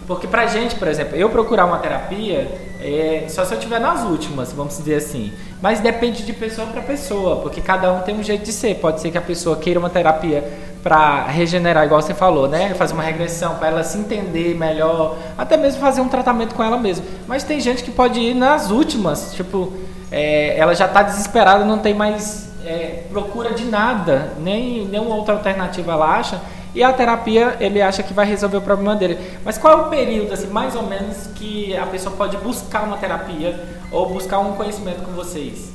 [0.08, 4.02] Porque pra gente, por exemplo, eu procurar uma terapia, é, só se eu tiver nas
[4.02, 5.32] últimas, vamos dizer assim.
[5.62, 8.76] Mas depende de pessoa para pessoa, porque cada um tem um jeito de ser.
[8.76, 10.42] Pode ser que a pessoa queira uma terapia
[10.82, 12.74] para regenerar, igual você falou, né?
[12.74, 16.78] Fazer uma regressão para ela se entender melhor, até mesmo fazer um tratamento com ela
[16.78, 17.04] mesma.
[17.26, 19.72] Mas tem gente que pode ir nas últimas, tipo,
[20.10, 25.34] é, ela já está desesperada, não tem mais é, procura de nada, nem nenhuma outra
[25.34, 26.40] alternativa ela acha.
[26.74, 29.18] E a terapia, ele acha que vai resolver o problema dele.
[29.44, 32.98] Mas qual é o período, assim, mais ou menos, que a pessoa pode buscar uma
[32.98, 33.58] terapia
[33.90, 35.72] ou buscar um conhecimento com vocês?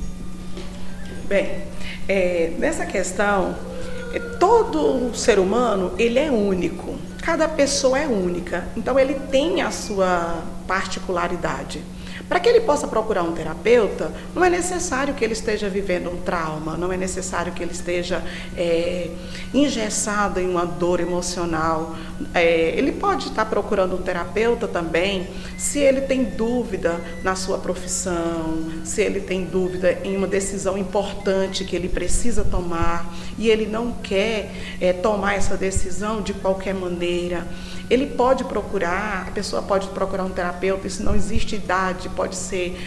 [1.24, 1.62] Bem,
[2.08, 3.54] é, nessa questão,
[4.20, 6.96] todo ser humano ele é único.
[7.22, 8.68] Cada pessoa é única.
[8.76, 11.82] Então ele tem a sua particularidade.
[12.28, 16.16] Para que ele possa procurar um terapeuta, não é necessário que ele esteja vivendo um
[16.16, 18.22] trauma, não é necessário que ele esteja
[18.56, 19.10] é,
[19.52, 21.94] engessado em uma dor emocional.
[22.32, 28.64] É, ele pode estar procurando um terapeuta também se ele tem dúvida na sua profissão,
[28.84, 33.92] se ele tem dúvida em uma decisão importante que ele precisa tomar e ele não
[33.92, 37.46] quer é, tomar essa decisão de qualquer maneira.
[37.90, 42.78] Ele pode procurar, a pessoa pode procurar um terapeuta, isso não existe idade, pode ser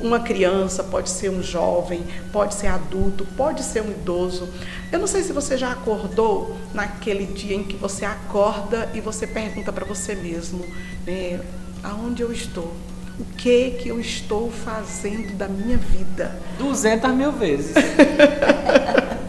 [0.00, 2.02] uma criança, pode ser um jovem,
[2.32, 4.48] pode ser adulto, pode ser um idoso.
[4.90, 9.26] Eu não sei se você já acordou naquele dia em que você acorda e você
[9.26, 10.64] pergunta para você mesmo,
[11.06, 11.40] né,
[11.82, 12.72] aonde eu estou?
[13.18, 16.34] O que que eu estou fazendo da minha vida?
[16.58, 17.74] 200 mil vezes.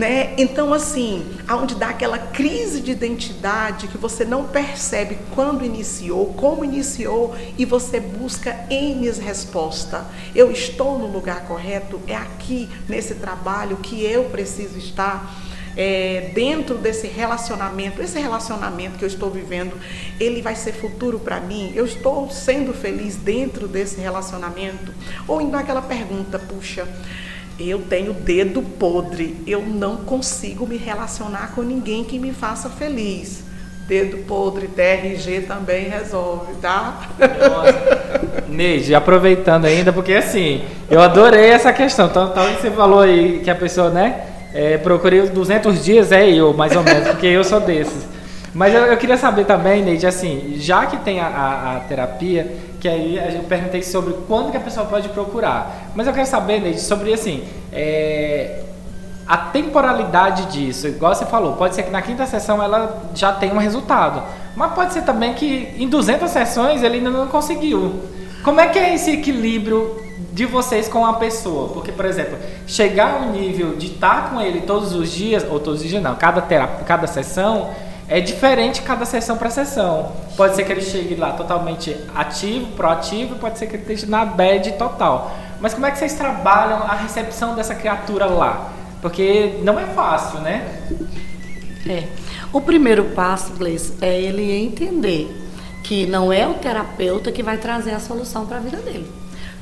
[0.00, 0.32] Né?
[0.38, 6.64] Então, assim, aonde dá aquela crise de identidade que você não percebe quando iniciou, como
[6.64, 10.06] iniciou, e você busca N resposta.
[10.34, 12.00] Eu estou no lugar correto?
[12.06, 15.38] É aqui, nesse trabalho, que eu preciso estar?
[15.76, 19.78] É, dentro desse relacionamento, esse relacionamento que eu estou vivendo,
[20.18, 21.72] ele vai ser futuro para mim?
[21.74, 24.94] Eu estou sendo feliz dentro desse relacionamento?
[25.28, 26.88] Ou então aquela pergunta, puxa,
[27.68, 33.42] eu tenho dedo podre, eu não consigo me relacionar com ninguém que me faça feliz.
[33.86, 37.08] Dedo podre, TRG também resolve, tá?
[38.48, 42.06] Neide, aproveitando ainda, porque assim, eu adorei essa questão.
[42.06, 46.30] Então, então você falou aí que a pessoa, né, é, procurei os 200 dias, é
[46.30, 48.06] eu, mais ou menos, porque eu sou desses.
[48.54, 52.50] Mas eu, eu queria saber também, Neide, assim, já que tem a, a, a terapia,
[52.80, 55.90] que aí eu perguntei sobre quando que a pessoa pode procurar.
[55.94, 58.62] Mas eu quero saber, Neide, sobre assim, é,
[59.26, 60.88] a temporalidade disso.
[60.88, 64.22] Igual você falou, pode ser que na quinta sessão ela já tenha um resultado.
[64.56, 68.00] Mas pode ser também que em 200 sessões ele ainda não conseguiu.
[68.42, 70.02] Como é que é esse equilíbrio
[70.32, 71.68] de vocês com a pessoa?
[71.68, 75.82] Porque, por exemplo, chegar ao nível de estar com ele todos os dias, ou todos
[75.82, 77.70] os dias não, cada, terapia, cada sessão
[78.10, 80.10] é diferente cada sessão para sessão.
[80.36, 84.24] Pode ser que ele chegue lá totalmente ativo, proativo, pode ser que ele esteja na
[84.24, 85.32] bad total.
[85.60, 88.72] Mas como é que vocês trabalham a recepção dessa criatura lá?
[89.00, 90.82] Porque não é fácil, né?
[91.88, 92.08] É.
[92.52, 95.32] O primeiro passo, Gleice, é ele entender
[95.84, 99.08] que não é o terapeuta que vai trazer a solução para a vida dele.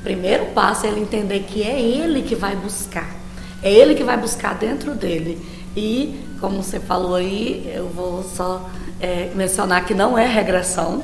[0.01, 3.15] O primeiro passo é ele entender que é ele que vai buscar.
[3.63, 5.39] É ele que vai buscar dentro dele.
[5.77, 8.69] E, como você falou aí, eu vou só
[9.01, 11.03] é, mencionar que não é regressão,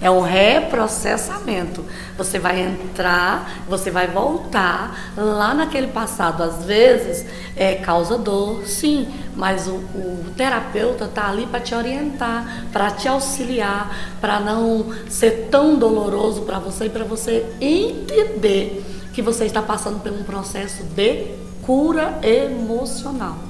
[0.00, 1.84] é um reprocessamento.
[2.18, 6.42] Você vai entrar, você vai voltar lá naquele passado.
[6.42, 7.26] Às vezes
[7.56, 13.08] é, causa dor, sim, mas o, o terapeuta está ali para te orientar, para te
[13.08, 18.84] auxiliar, para não ser tão doloroso para você e para você entender
[19.14, 23.45] que você está passando por um processo de cura emocional.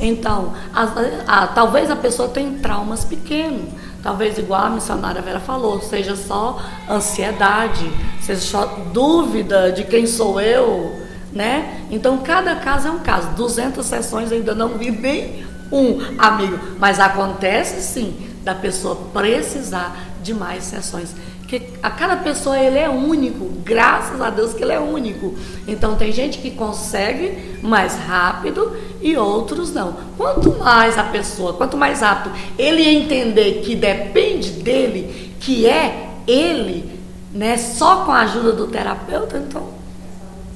[0.00, 3.68] Então, a, a, talvez a pessoa tenha traumas pequenos
[4.02, 7.90] Talvez, igual a missionária Vera falou, seja só ansiedade,
[8.22, 10.98] seja só dúvida de quem sou eu,
[11.32, 11.84] né?
[11.90, 13.28] Então, cada caso é um caso.
[13.32, 20.32] 200 sessões ainda não vi nem um amigo, mas acontece sim da pessoa precisar de
[20.32, 21.14] mais sessões.
[21.50, 25.34] Porque a cada pessoa ele é único, graças a Deus que ele é único.
[25.66, 29.96] Então tem gente que consegue mais rápido e outros não.
[30.16, 36.88] Quanto mais a pessoa, quanto mais rápido ele entender que depende dele, que é ele,
[37.34, 39.70] né, só com a ajuda do terapeuta, então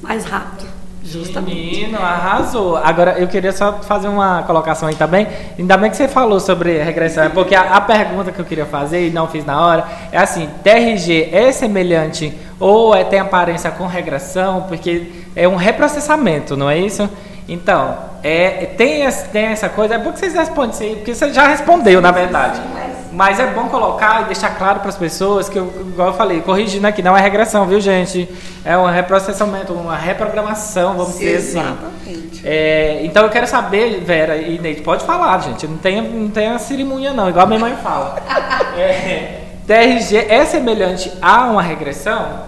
[0.00, 0.73] mais rápido.
[1.04, 1.54] Justamente.
[1.54, 2.76] Menino, arrasou.
[2.78, 5.26] Agora, eu queria só fazer uma colocação aí também.
[5.58, 9.06] Ainda bem que você falou sobre regressão, porque a, a, pergunta que eu queria fazer
[9.06, 13.86] e não fiz na hora é assim: TRG é semelhante ou é, tem aparência com
[13.86, 14.62] regressão?
[14.62, 17.08] Porque é um reprocessamento, não é isso?
[17.46, 19.96] Então, é, tem, tem essa coisa.
[19.96, 22.60] É bom que vocês respondem isso aí, porque você já respondeu, na verdade.
[22.72, 23.03] Mas
[23.38, 26.86] é bom colocar e deixar claro para as pessoas que, eu, igual eu falei, corrigindo
[26.86, 28.28] aqui, não é regressão, viu, gente?
[28.64, 31.60] É um reprocessamento, uma reprogramação, vamos dizer assim.
[31.60, 32.42] Exatamente.
[32.44, 35.66] É, então eu quero saber, Vera e Neide, pode falar, gente.
[35.66, 38.16] Não tem, não tem a cerimônia, não, igual a minha mãe fala.
[38.76, 42.40] é, TRG é semelhante a uma regressão?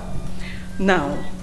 [0.79, 1.36] Não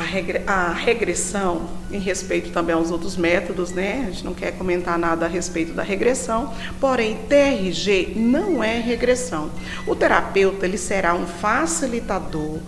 [0.00, 4.06] a, regre, a regressão, em respeito também aos outros métodos, né?
[4.08, 9.50] A gente não quer comentar nada a respeito da regressão, porém, TRG não é regressão.
[9.86, 12.60] O terapeuta, ele será um facilitador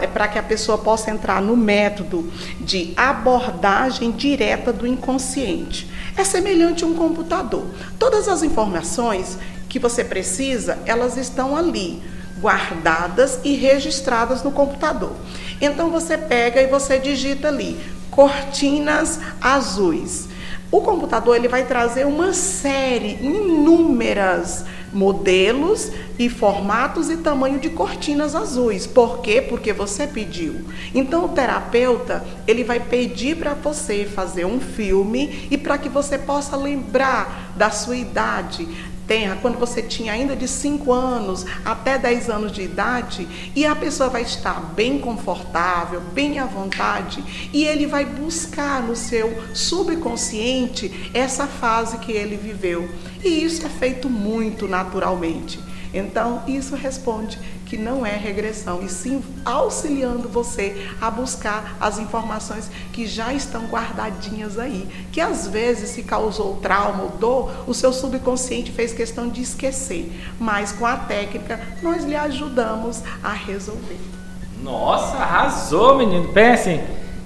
[0.00, 2.28] é para que a pessoa possa entrar no método
[2.60, 5.88] de abordagem direta do inconsciente.
[6.16, 7.66] É semelhante a um computador.
[7.98, 9.38] Todas as informações
[9.68, 12.02] que você precisa, elas estão ali
[12.42, 15.12] guardadas e registradas no computador.
[15.60, 17.78] Então você pega e você digita ali
[18.10, 20.28] cortinas azuis.
[20.70, 28.34] O computador ele vai trazer uma série, inúmeras modelos e formatos e tamanho de cortinas
[28.34, 28.86] azuis.
[28.86, 29.40] Por quê?
[29.40, 30.66] Porque você pediu.
[30.94, 36.18] Então o terapeuta, ele vai pedir para você fazer um filme e para que você
[36.18, 38.68] possa lembrar da sua idade,
[39.12, 43.76] tenra, quando você tinha ainda de 5 anos até 10 anos de idade, e a
[43.76, 51.10] pessoa vai estar bem confortável, bem à vontade, e ele vai buscar no seu subconsciente
[51.12, 52.88] essa fase que ele viveu.
[53.22, 55.60] E isso é feito muito naturalmente.
[55.92, 57.38] Então, isso responde
[57.72, 63.62] que não é regressão, e sim auxiliando você a buscar as informações que já estão
[63.64, 69.26] guardadinhas aí, que às vezes se causou trauma ou dor, o seu subconsciente fez questão
[69.26, 73.98] de esquecer, mas com a técnica nós lhe ajudamos a resolver.
[74.62, 76.28] Nossa, arrasou, menino.
[76.28, 76.78] Pensem.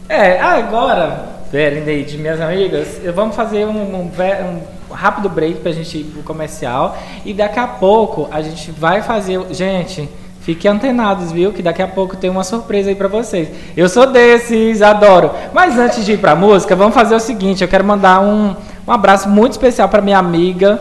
[0.09, 5.99] É, agora, velho, Neide, minhas amigas, vamos fazer um, um, um rápido break pra gente
[5.99, 6.97] ir pro comercial.
[7.25, 9.45] E daqui a pouco a gente vai fazer.
[9.53, 10.09] Gente,
[10.47, 11.53] Fiquem antenados, viu?
[11.53, 13.49] Que daqui a pouco tem uma surpresa aí para vocês.
[13.77, 15.33] Eu sou desses, adoro.
[15.53, 18.55] Mas antes de ir para música, vamos fazer o seguinte: eu quero mandar um,
[18.87, 20.79] um abraço muito especial para minha amiga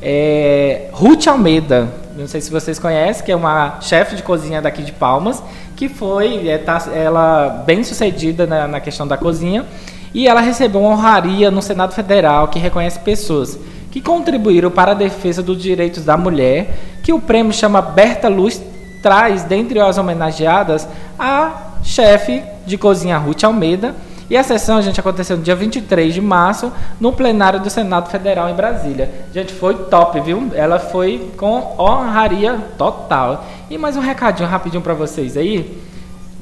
[0.00, 1.88] é, Ruth Almeida.
[2.16, 5.42] Não sei se vocês conhecem, que é uma chefe de cozinha daqui de Palmas,
[5.74, 9.66] que foi é, tá, ela bem sucedida na, na questão da cozinha.
[10.14, 13.58] E ela recebeu uma honraria no Senado Federal que reconhece pessoas
[13.90, 18.62] que contribuíram para a defesa dos direitos da mulher, que o prêmio chama Berta Luz
[19.02, 20.88] traz, dentre as homenageadas,
[21.18, 23.94] a chefe de cozinha Ruth Almeida.
[24.30, 26.70] E a sessão, gente, aconteceu no dia 23 de março,
[27.00, 29.10] no plenário do Senado Federal em Brasília.
[29.32, 30.50] Gente, foi top, viu?
[30.54, 33.46] Ela foi com honraria total.
[33.70, 35.82] E mais um recadinho rapidinho para vocês aí.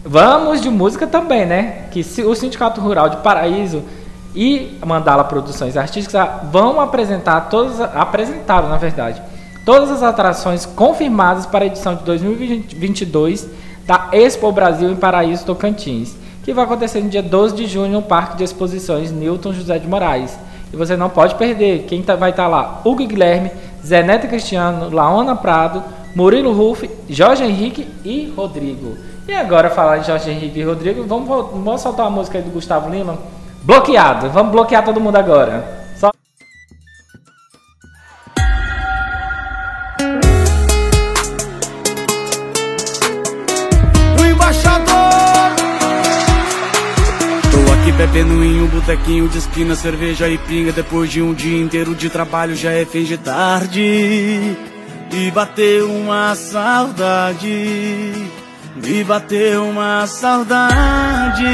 [0.04, 1.84] Vamos de música também, né?
[1.92, 3.84] Que o Sindicato Rural de Paraíso
[4.34, 9.22] e Mandala Produções Artísticas vão apresentar todos apresentaram, na verdade,
[9.66, 13.48] todas as atrações confirmadas para a edição de 2022
[13.84, 16.14] da Expo Brasil em Paraíso Tocantins,
[16.44, 19.88] que vai acontecer no dia 12 de junho no Parque de Exposições Newton José de
[19.88, 20.38] Moraes.
[20.72, 21.84] E você não pode perder.
[21.88, 22.80] Quem tá, vai estar tá lá?
[22.84, 23.50] Hugo Guilherme,
[23.84, 25.82] Zé Neto Cristiano, Laona Prado,
[26.14, 28.96] Murilo Ruff, Jorge Henrique e Rodrigo.
[29.26, 32.50] E agora falar de Jorge Henrique e Rodrigo, vamos, vamos soltar a música aí do
[32.50, 33.18] Gustavo Lima?
[33.64, 34.30] Bloqueado.
[34.30, 35.76] Vamos bloquear todo mundo agora.
[48.87, 50.70] Botequinho de esquina, cerveja e pinga.
[50.70, 54.57] Depois de um dia inteiro de trabalho, já é fim de tarde.
[55.12, 57.49] E bateu uma saudade.
[58.76, 61.45] Me bateu uma saudade.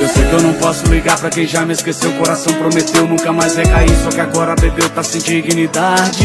[0.00, 2.10] Eu sei que eu não posso ligar pra quem já me esqueceu.
[2.10, 3.90] O coração prometeu nunca mais recair.
[4.04, 6.24] Só que agora bebeu, tá sem dignidade.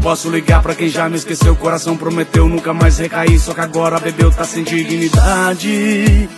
[0.07, 1.51] Posso ligar pra quem já me esqueceu.
[1.51, 3.37] O coração prometeu nunca mais recair.
[3.39, 6.29] Só que agora bebeu, tá sem dignidade.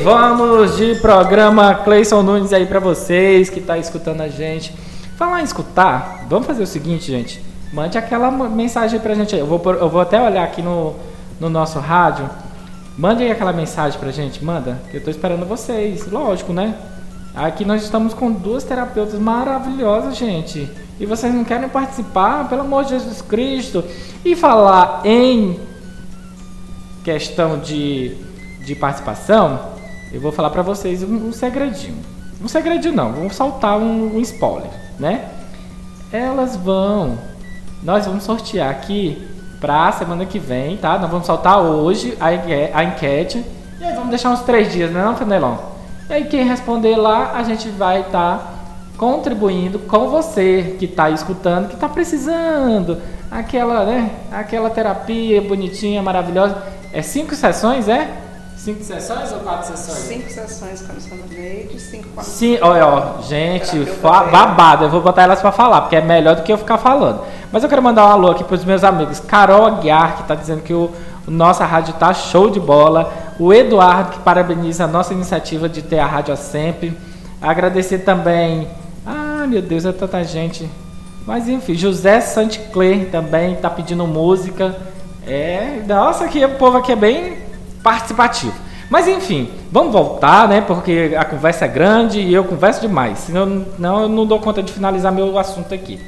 [0.07, 4.73] Vamos de programa Cleison Nunes aí para vocês que tá escutando a gente.
[5.17, 7.43] Falar em escutar, vamos fazer o seguinte, gente.
[7.73, 9.41] Mande aquela mensagem pra gente aí.
[9.41, 10.95] Eu vou, eu vou até olhar aqui no,
[11.41, 12.31] no nosso rádio.
[12.97, 14.81] Mande aí aquela mensagem pra gente, manda.
[14.93, 16.07] Que eu tô esperando vocês.
[16.07, 16.77] Lógico, né?
[17.35, 20.71] Aqui nós estamos com duas terapeutas maravilhosas, gente.
[21.01, 22.49] E vocês não querem participar?
[22.49, 23.83] Pelo amor de Jesus Cristo.
[24.25, 25.59] E falar em
[27.03, 28.25] questão de
[28.67, 29.76] de participação,
[30.13, 31.97] eu vou falar para vocês um, um, segredinho.
[32.43, 35.29] Um segredinho não, vamos soltar um, um spoiler, né?
[36.13, 37.19] Elas vão,
[37.83, 39.27] nós vamos sortear aqui
[39.61, 40.99] para semana que vem, tá?
[40.99, 42.27] Nós vamos soltar hoje a,
[42.79, 43.45] a enquete
[43.81, 45.57] e aí vamos deixar uns três dias, né, não, Fenelon?
[46.09, 48.53] E aí quem responder lá, a gente vai estar tá
[48.97, 53.01] contribuindo com você que está escutando, que está precisando
[53.31, 54.11] aquela, né?
[54.31, 56.57] Aquela terapia bonitinha, maravilhosa.
[56.93, 58.09] É cinco sessões, é?
[58.67, 59.97] Cinco sessões ou quatro sessões?
[59.97, 62.29] Cinco sessões com a Neide, cinco quatro.
[62.29, 64.87] Sim, olha, ó, gente, babado.
[64.87, 67.21] Eu vou botar elas para falar, porque é melhor do que eu ficar falando.
[67.53, 69.21] Mas eu quero mandar um alô aqui para os meus amigos.
[69.21, 70.91] Carol Aguiar, que está dizendo que o,
[71.29, 73.13] o nossa rádio tá show de bola.
[73.39, 76.93] O Eduardo, que parabeniza a nossa iniciativa de ter a rádio sempre.
[77.41, 78.67] Agradecer também.
[79.07, 80.69] Ah, meu Deus, é tanta gente.
[81.25, 84.75] Mas enfim, José Santecler também está pedindo música.
[85.25, 87.46] É, nossa, aqui o povo aqui é bem
[87.87, 88.53] participativo.
[88.91, 90.61] Mas enfim, vamos voltar, né?
[90.61, 93.19] Porque a conversa é grande e eu converso demais.
[93.21, 96.01] Senão não, eu não dou conta de finalizar meu assunto aqui.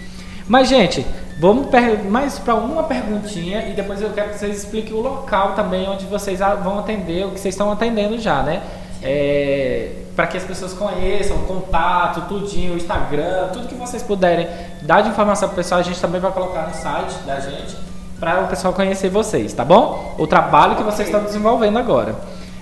[0.48, 1.06] Mas, gente,
[1.38, 1.68] vamos
[2.10, 6.04] mais para uma perguntinha e depois eu quero que vocês expliquem o local também onde
[6.06, 8.60] vocês vão atender, o que vocês estão atendendo já, né?
[9.00, 14.48] É, para que as pessoas conheçam contato, tudinho, Instagram, tudo que vocês puderem
[14.82, 17.87] dar de informação para o pessoal, a gente também vai colocar no site da gente
[18.18, 20.14] para o pessoal conhecer vocês, tá bom?
[20.18, 22.16] O trabalho que vocês estão desenvolvendo agora.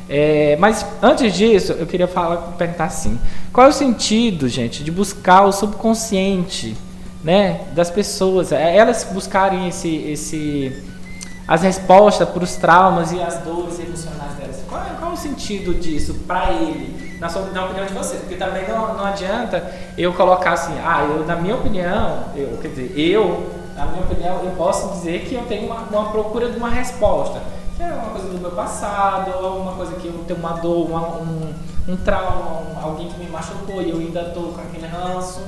[0.08, 3.18] É, mas antes disso, eu queria falar, perguntar assim:
[3.52, 6.76] qual é o sentido, gente, de buscar o subconsciente,
[7.24, 10.84] né, das pessoas, é, elas buscarem esse, esse,
[11.48, 14.62] as respostas para os traumas e as dores emocionais delas?
[14.68, 18.20] Qual é, qual é o sentido disso para ele, na, sua, na opinião de vocês?
[18.20, 22.68] Porque também não, não adianta eu colocar assim, ah, eu, na minha opinião, eu, quer
[22.68, 26.56] dizer, eu, na minha opinião, eu posso dizer que eu tenho uma, uma procura de
[26.56, 27.40] uma resposta
[27.76, 30.88] que é uma coisa do meu passado, ou uma coisa que eu tenho uma dor,
[30.88, 31.52] uma, um,
[31.86, 35.40] um trauma, um, alguém que me machucou e eu ainda estou com aquele ranço.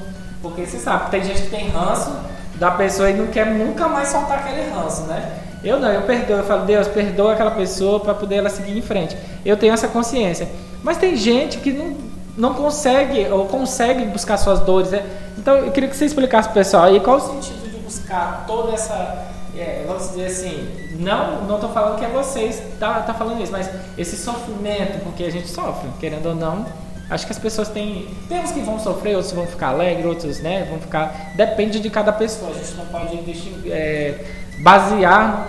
[0.43, 2.15] Porque você sabe, tem gente que tem ranço
[2.57, 5.39] da pessoa e não quer nunca mais soltar aquele ranço, né?
[5.65, 8.83] Eu não, eu perdoo, eu falo, Deus, perdoa aquela pessoa para poder ela seguir em
[8.83, 9.17] frente.
[9.45, 10.49] Eu tenho essa consciência.
[10.83, 11.97] Mas tem gente que não,
[12.37, 14.91] não consegue ou consegue buscar suas dores.
[14.91, 15.03] Né?
[15.37, 17.58] Então eu queria que você explicasse pro pessoal aí qual o sentido
[17.99, 19.27] buscar toda essa
[19.57, 20.69] é, vamos dizer assim,
[20.99, 25.25] não não estou falando que é vocês tá, tá falando isso, mas esse sofrimento, porque
[25.25, 26.67] a gente sofre, querendo ou não,
[27.11, 30.41] acho que as pessoas têm, tem uns que vão sofrer, outros vão ficar alegres, outros,
[30.41, 34.25] né, vão ficar, depende de cada pessoa, a gente não pode deixar, é,
[34.61, 35.49] basear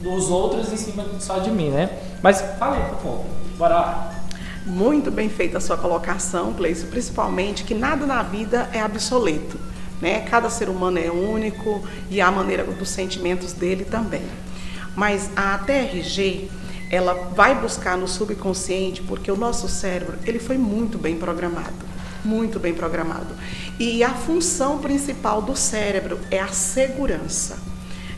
[0.00, 1.90] nos outros em cima só de mim, né?
[2.22, 3.24] Mas falei pro povo,
[3.56, 4.12] bora lá.
[4.64, 9.58] Muito bem feita a sua colocação, Cleice, principalmente que nada na vida é obsoleto.
[10.02, 10.20] Né?
[10.28, 11.80] Cada ser humano é único
[12.10, 14.24] e a maneira dos sentimentos dele também.
[14.96, 16.50] Mas a TRG,
[16.90, 21.86] ela vai buscar no subconsciente porque o nosso cérebro, ele foi muito bem programado,
[22.24, 23.28] muito bem programado.
[23.78, 27.56] E a função principal do cérebro é a segurança.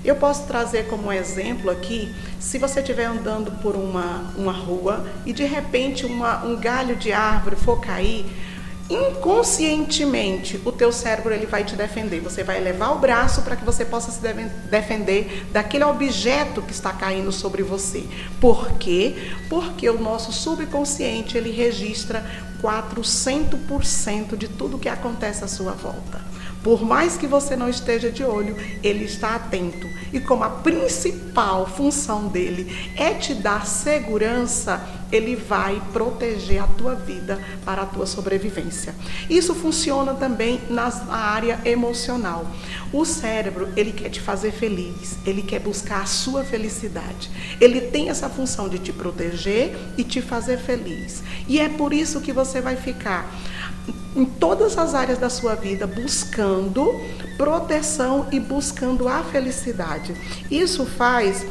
[0.02, 5.32] Eu posso trazer como exemplo aqui, se você estiver andando por uma, uma rua e
[5.34, 8.26] de repente uma, um galho de árvore for cair,
[8.88, 12.20] inconscientemente o teu cérebro ele vai te defender.
[12.20, 14.20] Você vai levar o braço para que você possa se
[14.70, 18.04] defender daquele objeto que está caindo sobre você.
[18.40, 19.32] Por quê?
[19.48, 22.24] Porque o nosso subconsciente ele registra
[22.62, 26.33] 400% de tudo que acontece à sua volta.
[26.64, 29.86] Por mais que você não esteja de olho, ele está atento.
[30.10, 36.94] E como a principal função dele é te dar segurança, ele vai proteger a tua
[36.94, 38.94] vida para a tua sobrevivência.
[39.28, 42.46] Isso funciona também na área emocional.
[42.90, 47.30] O cérebro, ele quer te fazer feliz, ele quer buscar a sua felicidade.
[47.60, 51.22] Ele tem essa função de te proteger e te fazer feliz.
[51.46, 53.30] E é por isso que você vai ficar
[54.16, 57.00] em todas as áreas da sua vida buscando
[57.36, 60.14] proteção e buscando a felicidade.
[60.50, 61.44] Isso faz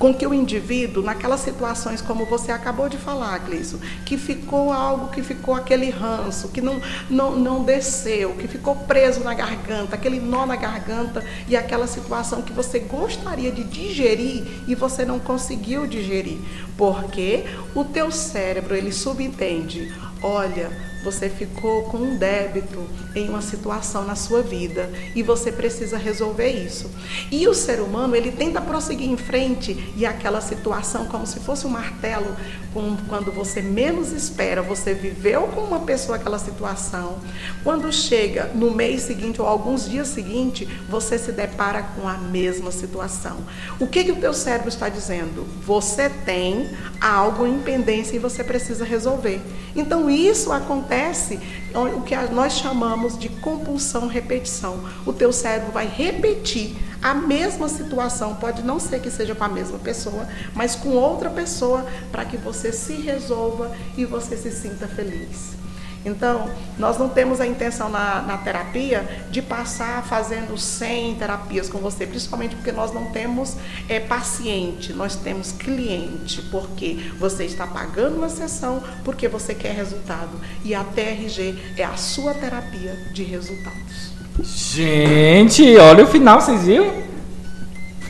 [0.00, 5.08] com que o indivíduo, naquelas situações como você acabou de falar, Cleiso, que ficou algo,
[5.08, 6.80] que ficou aquele ranço, que não,
[7.10, 12.40] não, não desceu, que ficou preso na garganta, aquele nó na garganta e aquela situação
[12.40, 16.38] que você gostaria de digerir e você não conseguiu digerir,
[16.78, 17.44] porque
[17.74, 22.84] o teu cérebro ele subentende, olha, você ficou com um débito
[23.14, 26.90] em uma situação na sua vida e você precisa resolver isso.
[27.30, 31.66] E o ser humano, ele tenta prosseguir em frente e aquela situação como se fosse
[31.66, 32.36] um martelo,
[33.08, 37.18] quando você menos espera, você viveu com uma pessoa aquela situação.
[37.64, 42.70] Quando chega no mês seguinte ou alguns dias seguintes, você se depara com a mesma
[42.70, 43.38] situação.
[43.78, 45.46] O que que o teu cérebro está dizendo?
[45.64, 46.70] Você tem
[47.00, 49.40] algo em pendência e você precisa resolver.
[49.74, 50.89] Então isso acontece
[51.96, 54.84] o que nós chamamos de compulsão repetição.
[55.06, 59.48] O teu cérebro vai repetir a mesma situação, pode não ser que seja com a
[59.48, 64.86] mesma pessoa, mas com outra pessoa, para que você se resolva e você se sinta
[64.86, 65.54] feliz.
[66.04, 66.48] Então,
[66.78, 72.06] nós não temos a intenção na, na, terapia de passar fazendo 100 terapias com você,
[72.06, 78.30] principalmente porque nós não temos é, paciente, nós temos cliente, porque você está pagando uma
[78.30, 80.30] sessão porque você quer resultado.
[80.64, 84.10] E a TRG é a sua terapia de resultados.
[84.42, 86.90] Gente, olha o final, vocês viram?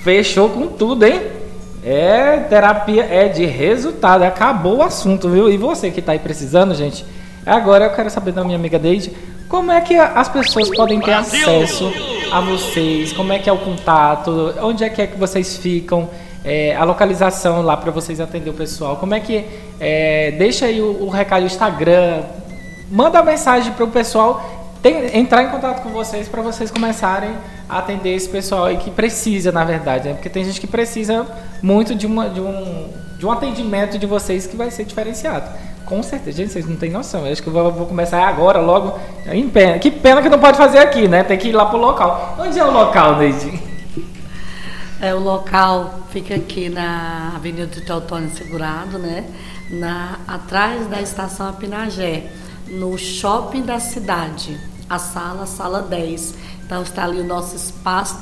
[0.04, 1.20] Fechou com tudo, hein?
[1.82, 4.22] É, terapia é de resultado.
[4.22, 5.50] Acabou o assunto, viu?
[5.50, 7.04] E você que está aí precisando, gente
[7.50, 9.12] Agora eu quero saber da minha amiga Deide,
[9.48, 11.92] como é que as pessoas podem ter acesso
[12.32, 13.12] a vocês?
[13.12, 14.54] Como é que é o contato?
[14.62, 16.08] Onde é que é que vocês ficam?
[16.44, 18.96] é, a localização lá para vocês atender o pessoal?
[18.96, 19.44] Como é que.
[19.78, 22.22] É, deixa aí o, o recado do Instagram,
[22.90, 27.30] manda mensagem para o pessoal tem, entrar em contato com vocês para vocês começarem
[27.68, 30.14] a atender esse pessoal aí que precisa, na verdade, né?
[30.14, 31.26] Porque tem gente que precisa
[31.62, 32.88] muito de, uma, de, um,
[33.18, 35.50] de um atendimento de vocês que vai ser diferenciado.
[35.90, 37.26] Com certeza, gente, vocês não têm noção.
[37.26, 39.76] Eu acho que eu vou, vou começar agora, logo, em pena.
[39.80, 41.24] Que pena que não pode fazer aqui, né?
[41.24, 42.36] Tem que ir lá pro local.
[42.38, 43.60] Onde é o local, Neide?
[45.00, 49.24] É, o local fica aqui na Avenida do Teotônio Segurado, né?
[49.68, 52.26] Na, atrás da estação Apinagé,
[52.68, 56.34] no shopping da cidade a sala, sala 10.
[56.64, 58.18] Então está ali o nosso espaço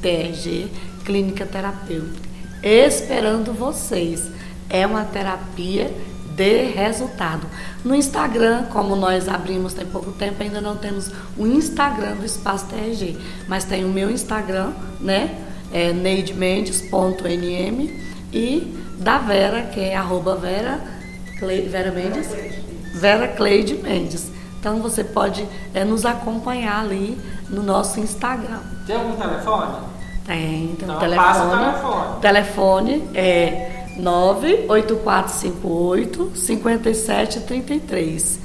[0.00, 0.70] TRG,
[1.04, 2.26] Clínica Terapêutica,
[2.62, 4.22] esperando vocês.
[4.70, 5.92] É uma terapia
[6.40, 7.46] de resultado.
[7.84, 12.64] No Instagram, como nós abrimos tem pouco tempo, ainda não temos o Instagram do Espaço
[12.64, 15.36] TRG, mas tem o meu Instagram, né?
[15.70, 18.00] É neidemendes.nm
[18.32, 20.80] e da Vera, que é arroba Vera,
[21.38, 22.28] Cle, Vera Mendes,
[22.94, 24.30] Vera Cleide Mendes.
[24.58, 27.20] Então você pode é, nos acompanhar ali
[27.50, 28.60] no nosso Instagram.
[28.86, 29.74] Tem algum telefone?
[30.26, 31.28] Tem, tem então, um telefone.
[31.28, 32.20] Passa o telefone.
[32.22, 38.40] telefone é 98458 5733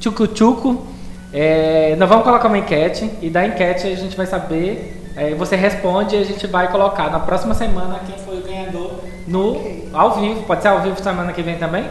[0.00, 0.86] tchucu-tchucu.
[1.32, 5.56] É, nós vamos colocar uma enquete e da enquete a gente vai saber é, você
[5.56, 9.88] responde e a gente vai colocar na próxima semana quem foi o ganhador no okay.
[9.92, 10.44] ao vivo.
[10.44, 11.84] Pode ser ao vivo semana que vem também?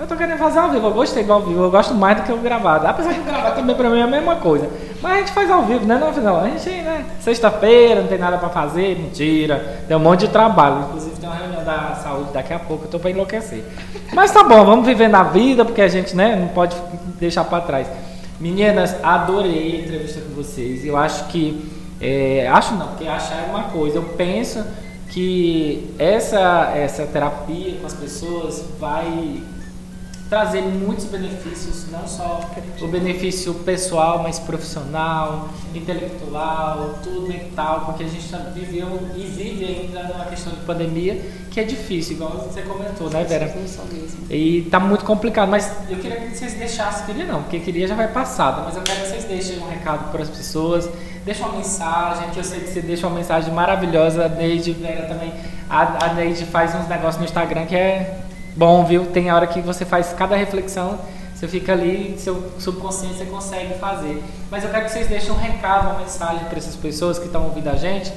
[0.00, 2.22] Eu tô querendo fazer ao vivo, eu gostei do ao vivo, eu gosto mais do
[2.22, 2.86] que o gravado.
[2.86, 4.66] Apesar que o gravado também pra mim é a mesma coisa.
[5.02, 5.98] Mas a gente faz ao vivo, né?
[5.98, 7.04] Não, afinal, a gente, né?
[7.20, 9.82] Sexta-feira, não tem nada pra fazer, mentira.
[9.86, 10.86] Tem um monte de trabalho.
[10.88, 13.62] Inclusive tem uma reunião da saúde daqui a pouco, eu tô pra enlouquecer.
[14.14, 16.74] Mas tá bom, vamos viver na vida, porque a gente, né, não pode
[17.18, 17.86] deixar pra trás.
[18.40, 20.82] Meninas, adorei a entrevista com vocês.
[20.82, 21.62] Eu acho que
[22.00, 23.98] é, acho não, porque achar é uma coisa.
[23.98, 24.64] Eu penso
[25.10, 29.42] que essa, essa terapia com as pessoas vai
[30.30, 32.48] trazer muitos benefícios, não só
[32.80, 40.04] o benefício pessoal, mas profissional, intelectual, tudo mental, porque a gente viveu e vive ainda
[40.04, 41.20] numa questão de pandemia
[41.50, 43.48] que é difícil, igual você comentou, né, Vera?
[44.30, 47.96] E tá muito complicado, mas eu queria que vocês deixassem, queria não, porque queria já
[47.96, 50.88] vai passado, mas eu quero que vocês deixem um recado para as pessoas,
[51.24, 55.08] deixem uma mensagem, que eu sei que você deixa uma mensagem maravilhosa, a Neide, Vera
[55.08, 55.32] também,
[55.68, 58.20] a, a Neide faz uns negócios no Instagram que é
[58.56, 59.06] bom, viu?
[59.06, 60.98] Tem hora que você faz cada reflexão,
[61.34, 64.22] você fica ali, seu subconsciente você consegue fazer.
[64.50, 67.44] Mas eu quero que vocês deixem um recado, uma mensagem para essas pessoas que estão
[67.44, 68.12] ouvindo a gente,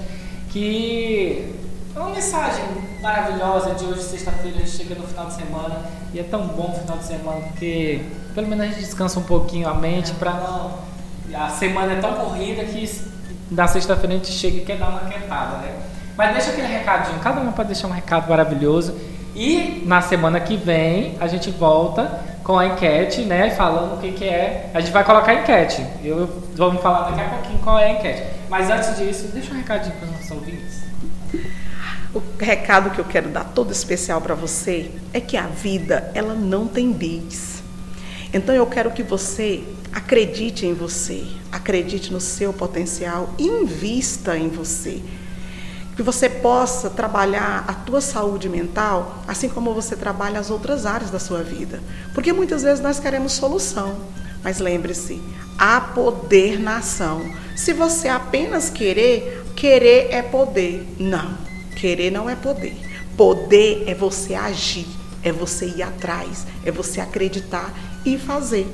[0.49, 1.55] que
[1.95, 2.65] é uma mensagem
[3.01, 5.75] maravilhosa de hoje, sexta-feira, a gente chega no final de semana
[6.13, 8.01] e é tão bom o final de semana porque
[8.33, 10.93] pelo menos a gente descansa um pouquinho a mente para não.
[11.33, 12.89] A semana é tão corrida que
[13.49, 15.73] na sexta-feira a gente chega e quer dar uma quietada, né?
[16.17, 18.95] Mas deixa aquele recadinho, cada um pode deixar um recado maravilhoso
[19.35, 23.49] e na semana que vem a gente volta com a enquete, né?
[23.51, 24.69] Falando o que, que é.
[24.73, 25.85] A gente vai colocar a enquete.
[26.03, 28.23] Eu vamos falar daqui a pouquinho qual é a enquete.
[28.49, 30.83] Mas antes disso, deixa um recadinho para os nossos ouvintes.
[32.13, 36.35] O recado que eu quero dar todo especial para você é que a vida ela
[36.35, 37.63] não tem bis.
[38.31, 45.01] Então eu quero que você acredite em você, acredite no seu potencial, invista em você
[45.95, 51.11] que você possa trabalhar a tua saúde mental, assim como você trabalha as outras áreas
[51.11, 51.81] da sua vida.
[52.13, 53.95] Porque muitas vezes nós queremos solução,
[54.43, 55.21] mas lembre-se,
[55.57, 57.21] há poder na ação.
[57.55, 60.87] Se você apenas querer, querer é poder.
[60.99, 61.37] Não,
[61.75, 62.75] querer não é poder.
[63.15, 64.87] Poder é você agir,
[65.21, 67.71] é você ir atrás, é você acreditar
[68.03, 68.67] e fazer.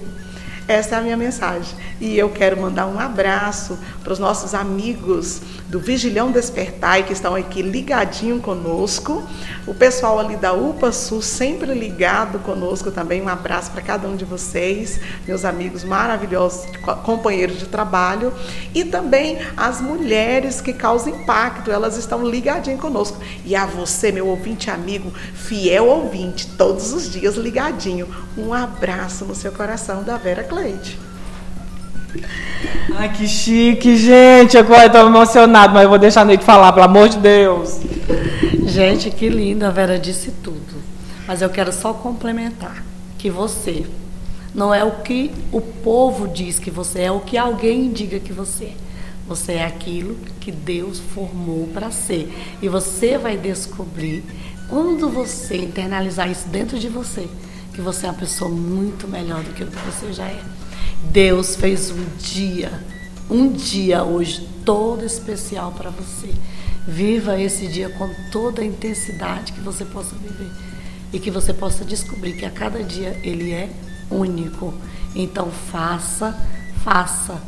[0.70, 1.76] Essa é a minha mensagem.
[2.00, 7.34] E eu quero mandar um abraço para os nossos amigos do Vigilhão Despertai, que estão
[7.34, 9.28] aqui ligadinho conosco.
[9.66, 13.20] O pessoal ali da UPA Sul, sempre ligado conosco também.
[13.20, 16.68] Um abraço para cada um de vocês, meus amigos maravilhosos,
[17.04, 18.32] companheiros de trabalho.
[18.72, 23.18] E também as mulheres que causam impacto, elas estão ligadinho conosco.
[23.44, 28.08] E a você, meu ouvinte amigo, fiel ouvinte, todos os dias ligadinho.
[28.38, 31.00] Um abraço no seu coração da Vera Cleide.
[32.96, 34.58] Ai, que chique, gente.
[34.58, 37.80] Agora eu tô emocionado, mas eu vou deixar a Neide falar, pelo amor de Deus.
[38.66, 40.60] Gente, que linda, a Vera disse tudo.
[41.26, 42.84] Mas eu quero só complementar
[43.18, 43.86] que você
[44.54, 48.20] não é o que o povo diz que você é, é o que alguém diga
[48.20, 48.74] que você é.
[49.28, 52.34] Você é aquilo que Deus formou para ser.
[52.62, 54.24] E você vai descobrir,
[54.68, 57.30] quando você internalizar isso dentro de você,
[57.80, 60.44] que você é uma pessoa muito melhor do que o que você já é.
[61.12, 62.70] Deus fez um dia,
[63.30, 66.30] um dia hoje todo especial para você.
[66.86, 70.52] Viva esse dia com toda a intensidade que você possa viver
[71.14, 73.70] e que você possa descobrir que a cada dia ele é
[74.12, 74.74] único.
[75.16, 76.38] Então faça,
[76.84, 77.42] faça,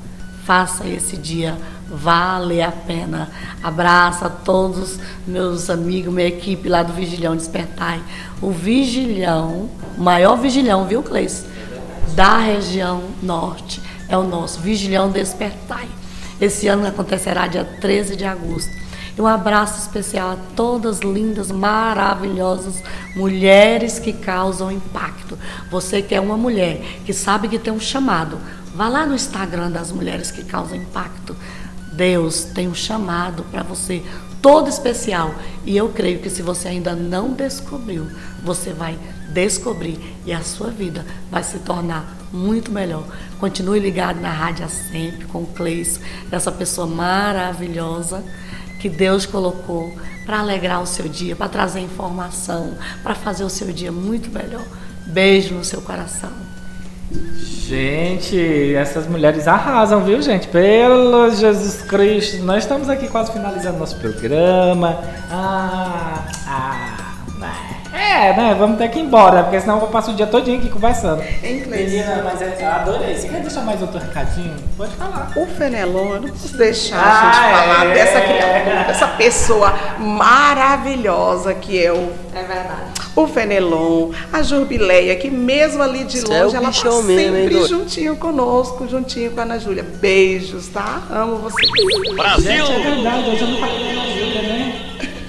[0.52, 3.30] faça esse dia valer a pena.
[3.64, 8.04] Abraço a todos meus amigos, minha equipe lá do Vigilhão Despertai.
[8.42, 11.46] O Vigilhão, o maior vigilhão, viu, Cleice?
[12.18, 15.88] da região norte é o nosso Vigilhão Despertai.
[16.42, 18.82] Esse ano acontecerá dia 13 de agosto.
[19.18, 22.84] E um abraço especial a todas lindas, maravilhosas
[23.16, 25.40] mulheres que causam impacto.
[25.70, 28.38] Você que é uma mulher que sabe que tem um chamado,
[28.76, 31.36] vá lá no Instagram das mulheres que causam impacto.
[31.94, 34.04] Deus tem um chamado para você
[34.42, 35.34] todo especial.
[35.66, 38.08] E eu creio que se você ainda não descobriu,
[38.44, 38.98] você vai
[39.34, 43.06] descobrir e a sua vida vai se tornar muito melhor.
[43.40, 46.00] Continue ligado na rádio sempre com o Cleis,
[46.32, 48.24] essa pessoa maravilhosa
[48.80, 49.96] que Deus colocou
[50.26, 54.66] para alegrar o seu dia, para trazer informação, para fazer o seu dia muito melhor.
[55.06, 56.51] Beijo no seu coração.
[57.72, 60.48] Gente, essas mulheres arrasam, viu, gente?
[60.48, 65.00] Pelo Jesus Cristo, nós estamos aqui quase finalizando nosso programa.
[65.32, 67.01] Ah, ah.
[67.94, 68.56] É, né?
[68.58, 71.22] Vamos ter que ir embora, porque senão eu vou passar o dia todinho aqui conversando.
[71.44, 71.92] Em inglês.
[71.92, 73.16] Menina, mas eu adorei.
[73.16, 74.56] Você quer deixar mais outro recadinho?
[74.78, 75.32] Pode falar.
[75.36, 77.94] O Fenelon, eu não posso deixar ah, a gente falar é.
[77.94, 82.12] dessa criatura, dessa pessoa maravilhosa que é o.
[82.34, 83.02] É verdade.
[83.14, 88.16] O Fenelon, a Jurbileia, que mesmo ali de longe, é ela tá sempre mesmo, juntinho
[88.16, 89.84] conosco, juntinho com a Ana Júlia.
[89.84, 91.02] Beijos, tá?
[91.12, 91.58] Amo você.
[92.16, 92.66] Brasil!
[92.66, 94.80] Gente, é verdade, eu já não falei da Ana Júlia, né?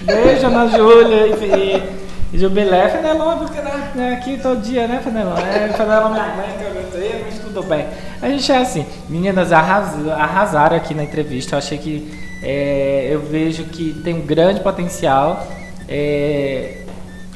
[0.05, 2.02] Beijo, Ana Júlia.
[2.33, 5.37] E, Jubilé, Fenelon, porque né, aqui todo dia, né, Fenelon?
[5.37, 7.87] É, Fenelon me aguenta, eu aguento mas tudo bem.
[8.23, 12.11] A gente é assim, meninas arras, arrasaram aqui na entrevista, eu achei que
[12.43, 15.47] é, eu vejo que tem um grande potencial.
[15.89, 16.79] É,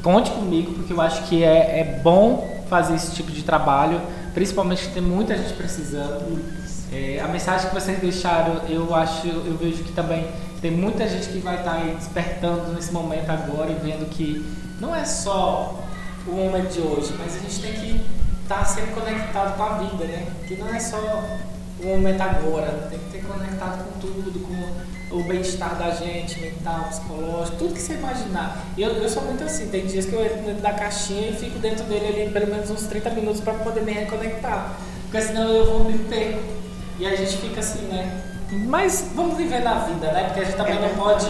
[0.03, 4.01] conte comigo, porque eu acho que é, é bom fazer esse tipo de trabalho,
[4.33, 6.43] principalmente que tem muita gente precisando.
[6.93, 10.27] É, a mensagem que vocês deixaram, eu acho, eu vejo que também
[10.63, 14.45] tem muita gente que vai estar aí despertando nesse momento agora e vendo que
[14.81, 15.83] não é só
[16.27, 18.07] o momento de hoje, mas a gente tem que
[18.43, 20.27] estar tá sempre conectado com a vida, né?
[20.47, 20.99] Que não é só
[21.81, 26.85] o momento agora, tem que ter conectado com tudo, com o bem-estar da gente, mental,
[26.89, 28.65] psicológico, tudo que você imaginar.
[28.77, 31.37] E eu, eu sou muito assim, tem dias que eu entro dentro da caixinha e
[31.37, 34.77] fico dentro dele ali pelo menos uns 30 minutos para poder me reconectar.
[35.03, 36.43] Porque senão eu vou me perder.
[36.99, 38.23] E a gente fica assim, né?
[38.67, 40.25] Mas vamos viver na vida, né?
[40.25, 41.27] Porque a gente também não pode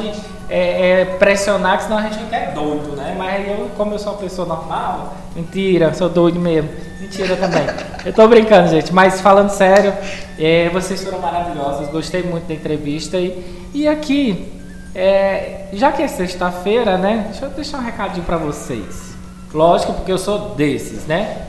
[0.49, 3.14] é, é, pressionar, que senão a gente fica é doido, né?
[3.18, 6.70] Mas eu, como eu sou uma pessoa normal, mentira, sou doido mesmo.
[7.01, 7.62] Mentira também.
[8.05, 9.92] eu tô brincando, gente, mas falando sério,
[10.38, 13.18] é, vocês foram maravilhosos, gostei muito da entrevista.
[13.18, 14.53] E, e aqui,
[14.94, 17.26] é, já que é sexta-feira, né?
[17.30, 19.14] Deixa eu deixar um recadinho para vocês.
[19.53, 21.47] Lógico, porque eu sou desses, né?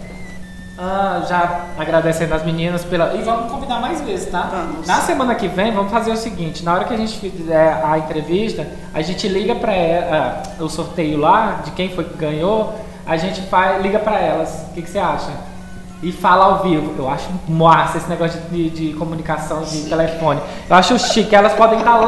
[0.79, 3.11] Ah, já agradecendo as meninas pela.
[3.15, 4.47] E vamos convidar mais vezes, tá?
[4.51, 4.85] Vamos.
[4.85, 7.97] Na semana que vem, vamos fazer o seguinte: na hora que a gente fizer a
[7.97, 12.79] entrevista, a gente liga para ela, uh, o sorteio lá, de quem foi que ganhou,
[13.07, 14.67] a gente faz, liga para elas.
[14.69, 15.31] O que, que, você acha?
[16.03, 16.93] E fala ao vivo.
[16.95, 19.89] Eu acho massa esse negócio de, de, comunicação de Sim.
[19.89, 20.39] telefone.
[20.69, 21.35] Eu acho chique.
[21.35, 22.05] Elas podem estar lá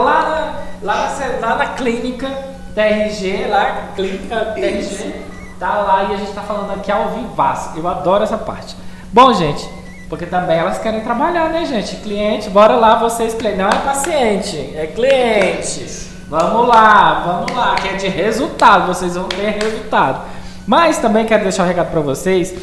[0.83, 1.09] na, lá
[1.41, 2.29] na, lá na clínica
[2.75, 5.28] TRG, lá, clínica TRG
[5.59, 7.77] tá lá e a gente tá falando aqui ao vivaço.
[7.77, 8.75] Eu adoro essa parte.
[9.11, 9.67] Bom, gente,
[10.07, 11.97] porque também elas querem trabalhar, né, gente?
[11.97, 13.57] Cliente, bora lá, vocês, cliente.
[13.57, 16.09] Não é paciente, é cliente.
[16.29, 20.21] Vamos lá, vamos lá, que é de resultado, vocês vão ter resultado.
[20.65, 22.53] Mas também quero deixar um recado para vocês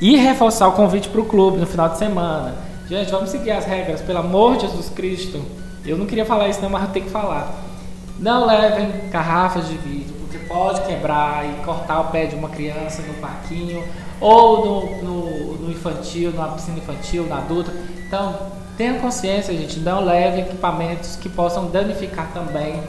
[0.00, 2.54] E reforçar o convite para o clube no final de semana.
[2.88, 5.42] Gente, vamos seguir as regras, pelo amor de Jesus Cristo.
[5.84, 7.52] Eu não queria falar isso não, mas eu tenho que falar.
[8.18, 10.14] Não levem garrafas de vidro,
[10.48, 13.84] pode quebrar e cortar o pé de uma criança no parquinho
[14.20, 17.72] ou no, no, no infantil, na piscina infantil, na adulta.
[18.06, 18.34] Então,
[18.76, 22.80] tenha consciência, gente, não leve equipamentos que possam danificar também.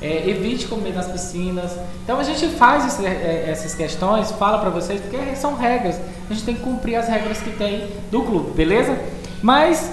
[0.00, 1.76] É, evite comer nas piscinas.
[2.02, 6.00] Então a gente faz esse, é, essas questões, fala para vocês, porque são regras.
[6.28, 8.98] A gente tem que cumprir as regras que tem do clube, beleza?
[9.40, 9.92] Mas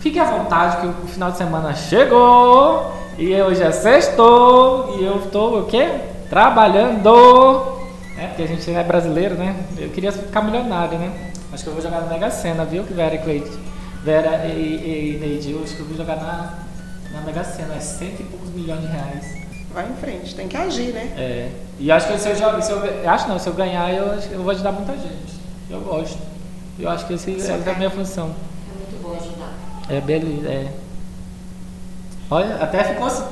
[0.00, 5.16] fique à vontade que o final de semana chegou e hoje é sexto e eu
[5.24, 5.88] estou o quê?
[6.28, 7.76] Trabalhando.
[8.18, 9.54] É, porque a gente é brasileiro, né?
[9.76, 11.32] Eu queria ficar milionário, né?
[11.52, 12.84] Acho que eu vou jogar na Mega Sena, viu?
[12.84, 13.50] Que Vera e Cleide.
[14.02, 16.58] Vera e, e Neide, eu acho que eu vou jogar na,
[17.12, 19.36] na Mega Sena, é cento e poucos milhões de reais.
[19.74, 21.12] Vai em frente, tem que agir, né?
[21.16, 21.50] É.
[21.78, 24.42] E acho que se eu jogar, se eu, acho não, se eu ganhar, eu, eu
[24.42, 25.34] vou ajudar muita gente.
[25.68, 26.18] Eu gosto.
[26.78, 28.34] Eu acho que esse, essa é a minha função.
[28.70, 29.52] É muito bom ajudar.
[29.88, 30.72] É beleza, é.
[32.30, 33.24] Olha, até ficou assim.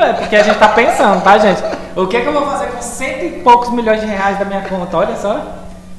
[0.00, 1.62] É porque a gente tá pensando, tá, gente?
[1.94, 4.44] O que, é que eu vou fazer com cento e poucos milhões de reais da
[4.44, 4.96] minha conta?
[4.96, 5.40] Olha só.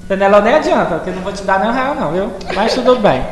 [0.03, 0.41] Entendeu?
[0.41, 2.31] Nem adianta, porque eu não vou te dar nem um real, não, viu?
[2.53, 3.25] Mas tudo bem.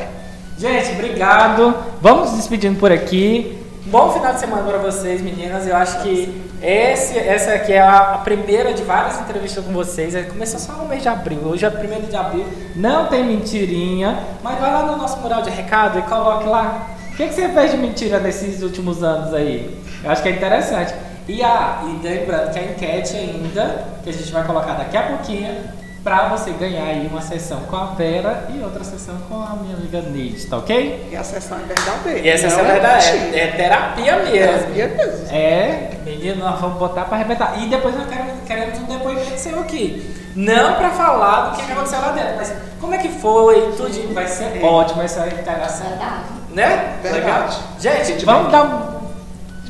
[0.58, 1.76] Gente, obrigado.
[2.02, 3.58] Vamos despedindo por aqui.
[3.86, 5.68] Bom final de semana para vocês, meninas.
[5.68, 10.16] Eu acho que esse, essa aqui é a, primeira de várias entrevistas com vocês.
[10.16, 11.40] É, começou só no mês de abril.
[11.44, 12.46] Hoje é 1 de abril.
[12.76, 14.20] Não tem mentirinha.
[14.44, 16.88] Mas vai lá no nosso mural de recado e coloque lá
[17.20, 19.78] que, que você fez de mentira nesses últimos anos aí?
[20.02, 20.94] Eu acho que é interessante.
[21.28, 25.04] E, a, e lembrando que a enquete ainda, que a gente vai colocar daqui a
[25.04, 25.54] pouquinho,
[26.02, 29.76] para você ganhar aí uma sessão com a Vera e outra sessão com a minha
[29.76, 31.10] amiga Neide, tá ok?
[31.12, 32.20] E a sessão é verdadeira.
[32.20, 34.32] E essa sessão é verdade, é, é, terapia mesmo.
[34.74, 35.36] Terapia mesmo.
[35.36, 37.62] É, menino, nós vamos botar para arrebentar.
[37.62, 40.16] E depois nós queremos, queremos um depoimento seu aqui.
[40.38, 44.26] Não para falar do que aconteceu lá dentro, mas como é que foi, tudo vai
[44.26, 44.66] ser é.
[44.66, 45.90] ótimo essa integração.
[45.90, 46.39] Verdade.
[46.54, 47.00] Né?
[47.02, 47.26] Verdade.
[47.26, 47.50] Legal?
[47.80, 48.64] Gente, vamos dar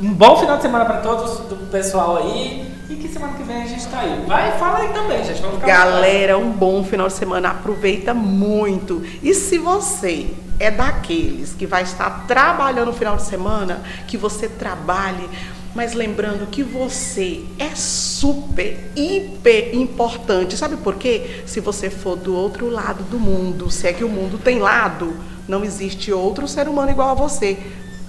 [0.02, 2.70] um, um bom final de semana para todos do pessoal aí.
[2.90, 4.26] E que semana que vem a gente tá aí.
[4.28, 5.42] Vai, fala aí também, gente.
[5.42, 7.50] Vamos ficar Galera, um bom final de semana.
[7.50, 9.04] Aproveita muito.
[9.22, 10.28] E se você
[10.60, 15.30] é daqueles que vai estar trabalhando no final de semana, que você trabalhe
[15.74, 20.58] mas lembrando que você é super, hiper importante.
[20.58, 21.44] Sabe por quê?
[21.46, 25.16] Se você for do outro lado do mundo, se é que o mundo tem lado,
[25.50, 27.58] não existe outro ser humano igual a você.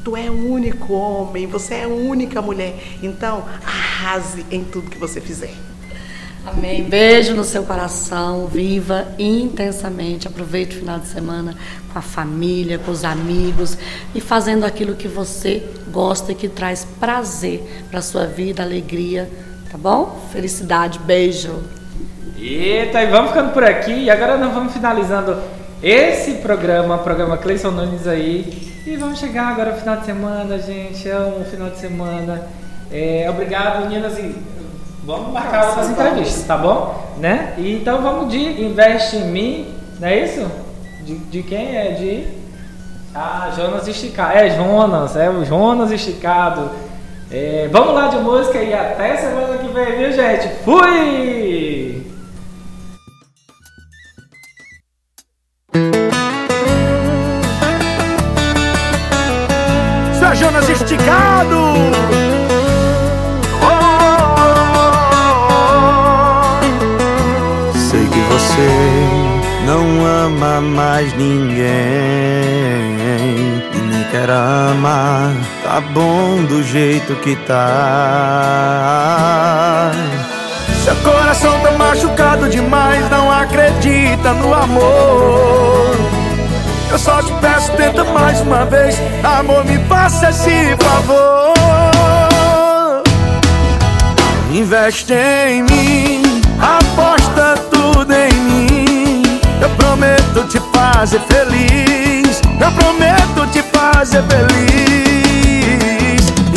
[0.04, 2.74] Tu é um único homem, você é única mulher.
[3.02, 5.54] Então, arrase em tudo que você fizer.
[6.46, 6.84] Amém.
[6.84, 8.46] Beijo no seu coração.
[8.46, 10.28] Viva intensamente.
[10.28, 11.56] Aproveite o final de semana
[11.90, 13.76] com a família, com os amigos
[14.14, 19.30] e fazendo aquilo que você gosta e que traz prazer para sua vida, alegria.
[19.70, 20.28] Tá bom?
[20.30, 20.98] Felicidade.
[20.98, 21.62] Beijo.
[22.38, 23.92] Eita, e vamos ficando por aqui.
[23.92, 28.70] E agora nós vamos finalizando esse programa, programa Cleison Nunes aí.
[28.86, 31.08] E vamos chegar agora ao final de semana, gente.
[31.08, 32.42] Amo o final de semana.
[32.92, 34.18] É, obrigado, meninas.
[34.18, 34.34] E
[35.04, 37.14] vamos marcar outras entrevistas, tá bom?
[37.18, 37.54] Né?
[37.56, 40.50] E, então vamos de Investe em Mim, não é isso?
[41.02, 41.92] De, de quem é?
[41.92, 42.26] De.
[43.14, 44.36] Ah, Jonas Esticado.
[44.36, 46.70] É Jonas, é o Jonas Esticado.
[47.30, 50.48] É, vamos lá de música e até semana que vem, viu, gente?
[50.62, 51.69] Fui!
[60.40, 61.56] Jonas esticado.
[63.62, 63.66] Oh,
[67.76, 68.70] Sei que você
[69.66, 71.66] não ama mais ninguém
[73.74, 75.34] e nem quer amar.
[75.62, 77.60] Tá bom do jeito que tá.
[80.82, 86.19] Seu coração tá machucado demais, não acredita no amor.
[86.90, 88.96] Eu só te peço, tenta mais uma vez.
[89.22, 91.54] Amor, me faça esse favor.
[94.52, 99.22] Investe em mim, aposta tudo em mim.
[99.62, 102.40] Eu prometo te fazer feliz.
[102.60, 105.70] Eu prometo te fazer feliz.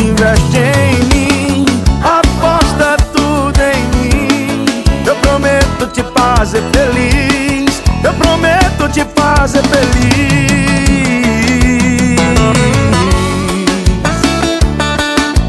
[0.02, 1.66] Investe em mim,
[2.04, 4.66] aposta tudo em mim.
[5.06, 7.84] Eu prometo te fazer feliz.
[8.04, 10.54] Eu prometo te fazer feliz.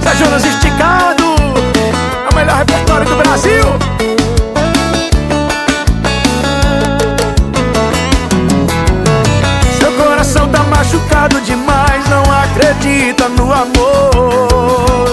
[0.02, 1.24] Zé Jonas esticado,
[2.24, 3.64] é o melhor repertório do Brasil.
[9.78, 15.12] Seu coração tá machucado demais, não acredita no amor.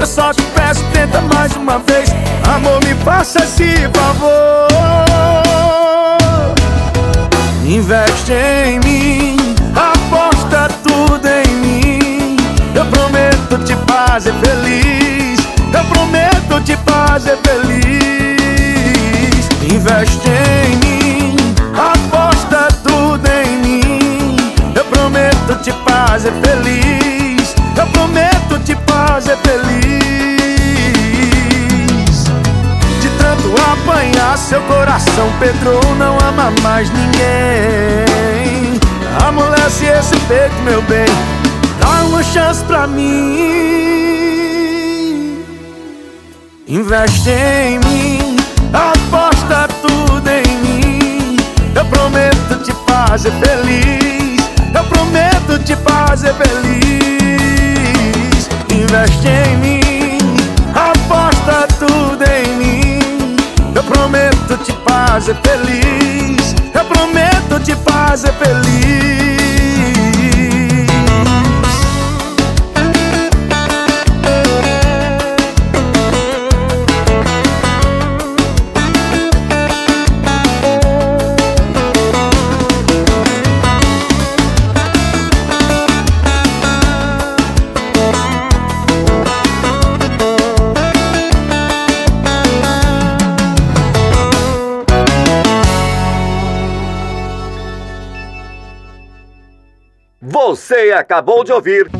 [0.00, 2.10] Eu só te peço, tenta mais uma vez.
[2.54, 4.73] Amor, me faça esse favor.
[17.14, 17.88] Fazer feliz.
[19.72, 21.36] Investe em mim,
[21.72, 24.36] aposta tudo em mim.
[24.74, 27.54] Eu prometo te fazer feliz.
[27.78, 29.94] Eu prometo te fazer feliz.
[33.00, 38.80] De tanto apanhar seu coração, Pedro não ama mais ninguém.
[39.24, 41.06] Amolece esse peito, meu bem.
[41.78, 44.03] Dá uma chance pra mim.
[46.74, 48.36] Investe em mim,
[48.72, 51.36] aposta tudo em mim.
[51.72, 54.42] Eu prometo te fazer feliz.
[54.74, 56.88] Eu prometo te fazer feliz.
[58.68, 60.18] Investe em mim,
[60.74, 62.98] aposta tudo em mim.
[63.72, 66.56] Eu prometo te fazer feliz.
[66.74, 70.33] Eu prometo te fazer feliz.
[100.64, 101.90] Você acabou de ouvir.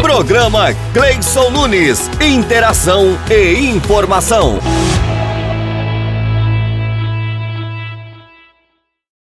[0.00, 2.08] Programa Cleison Nunes.
[2.20, 4.60] Interação e informação.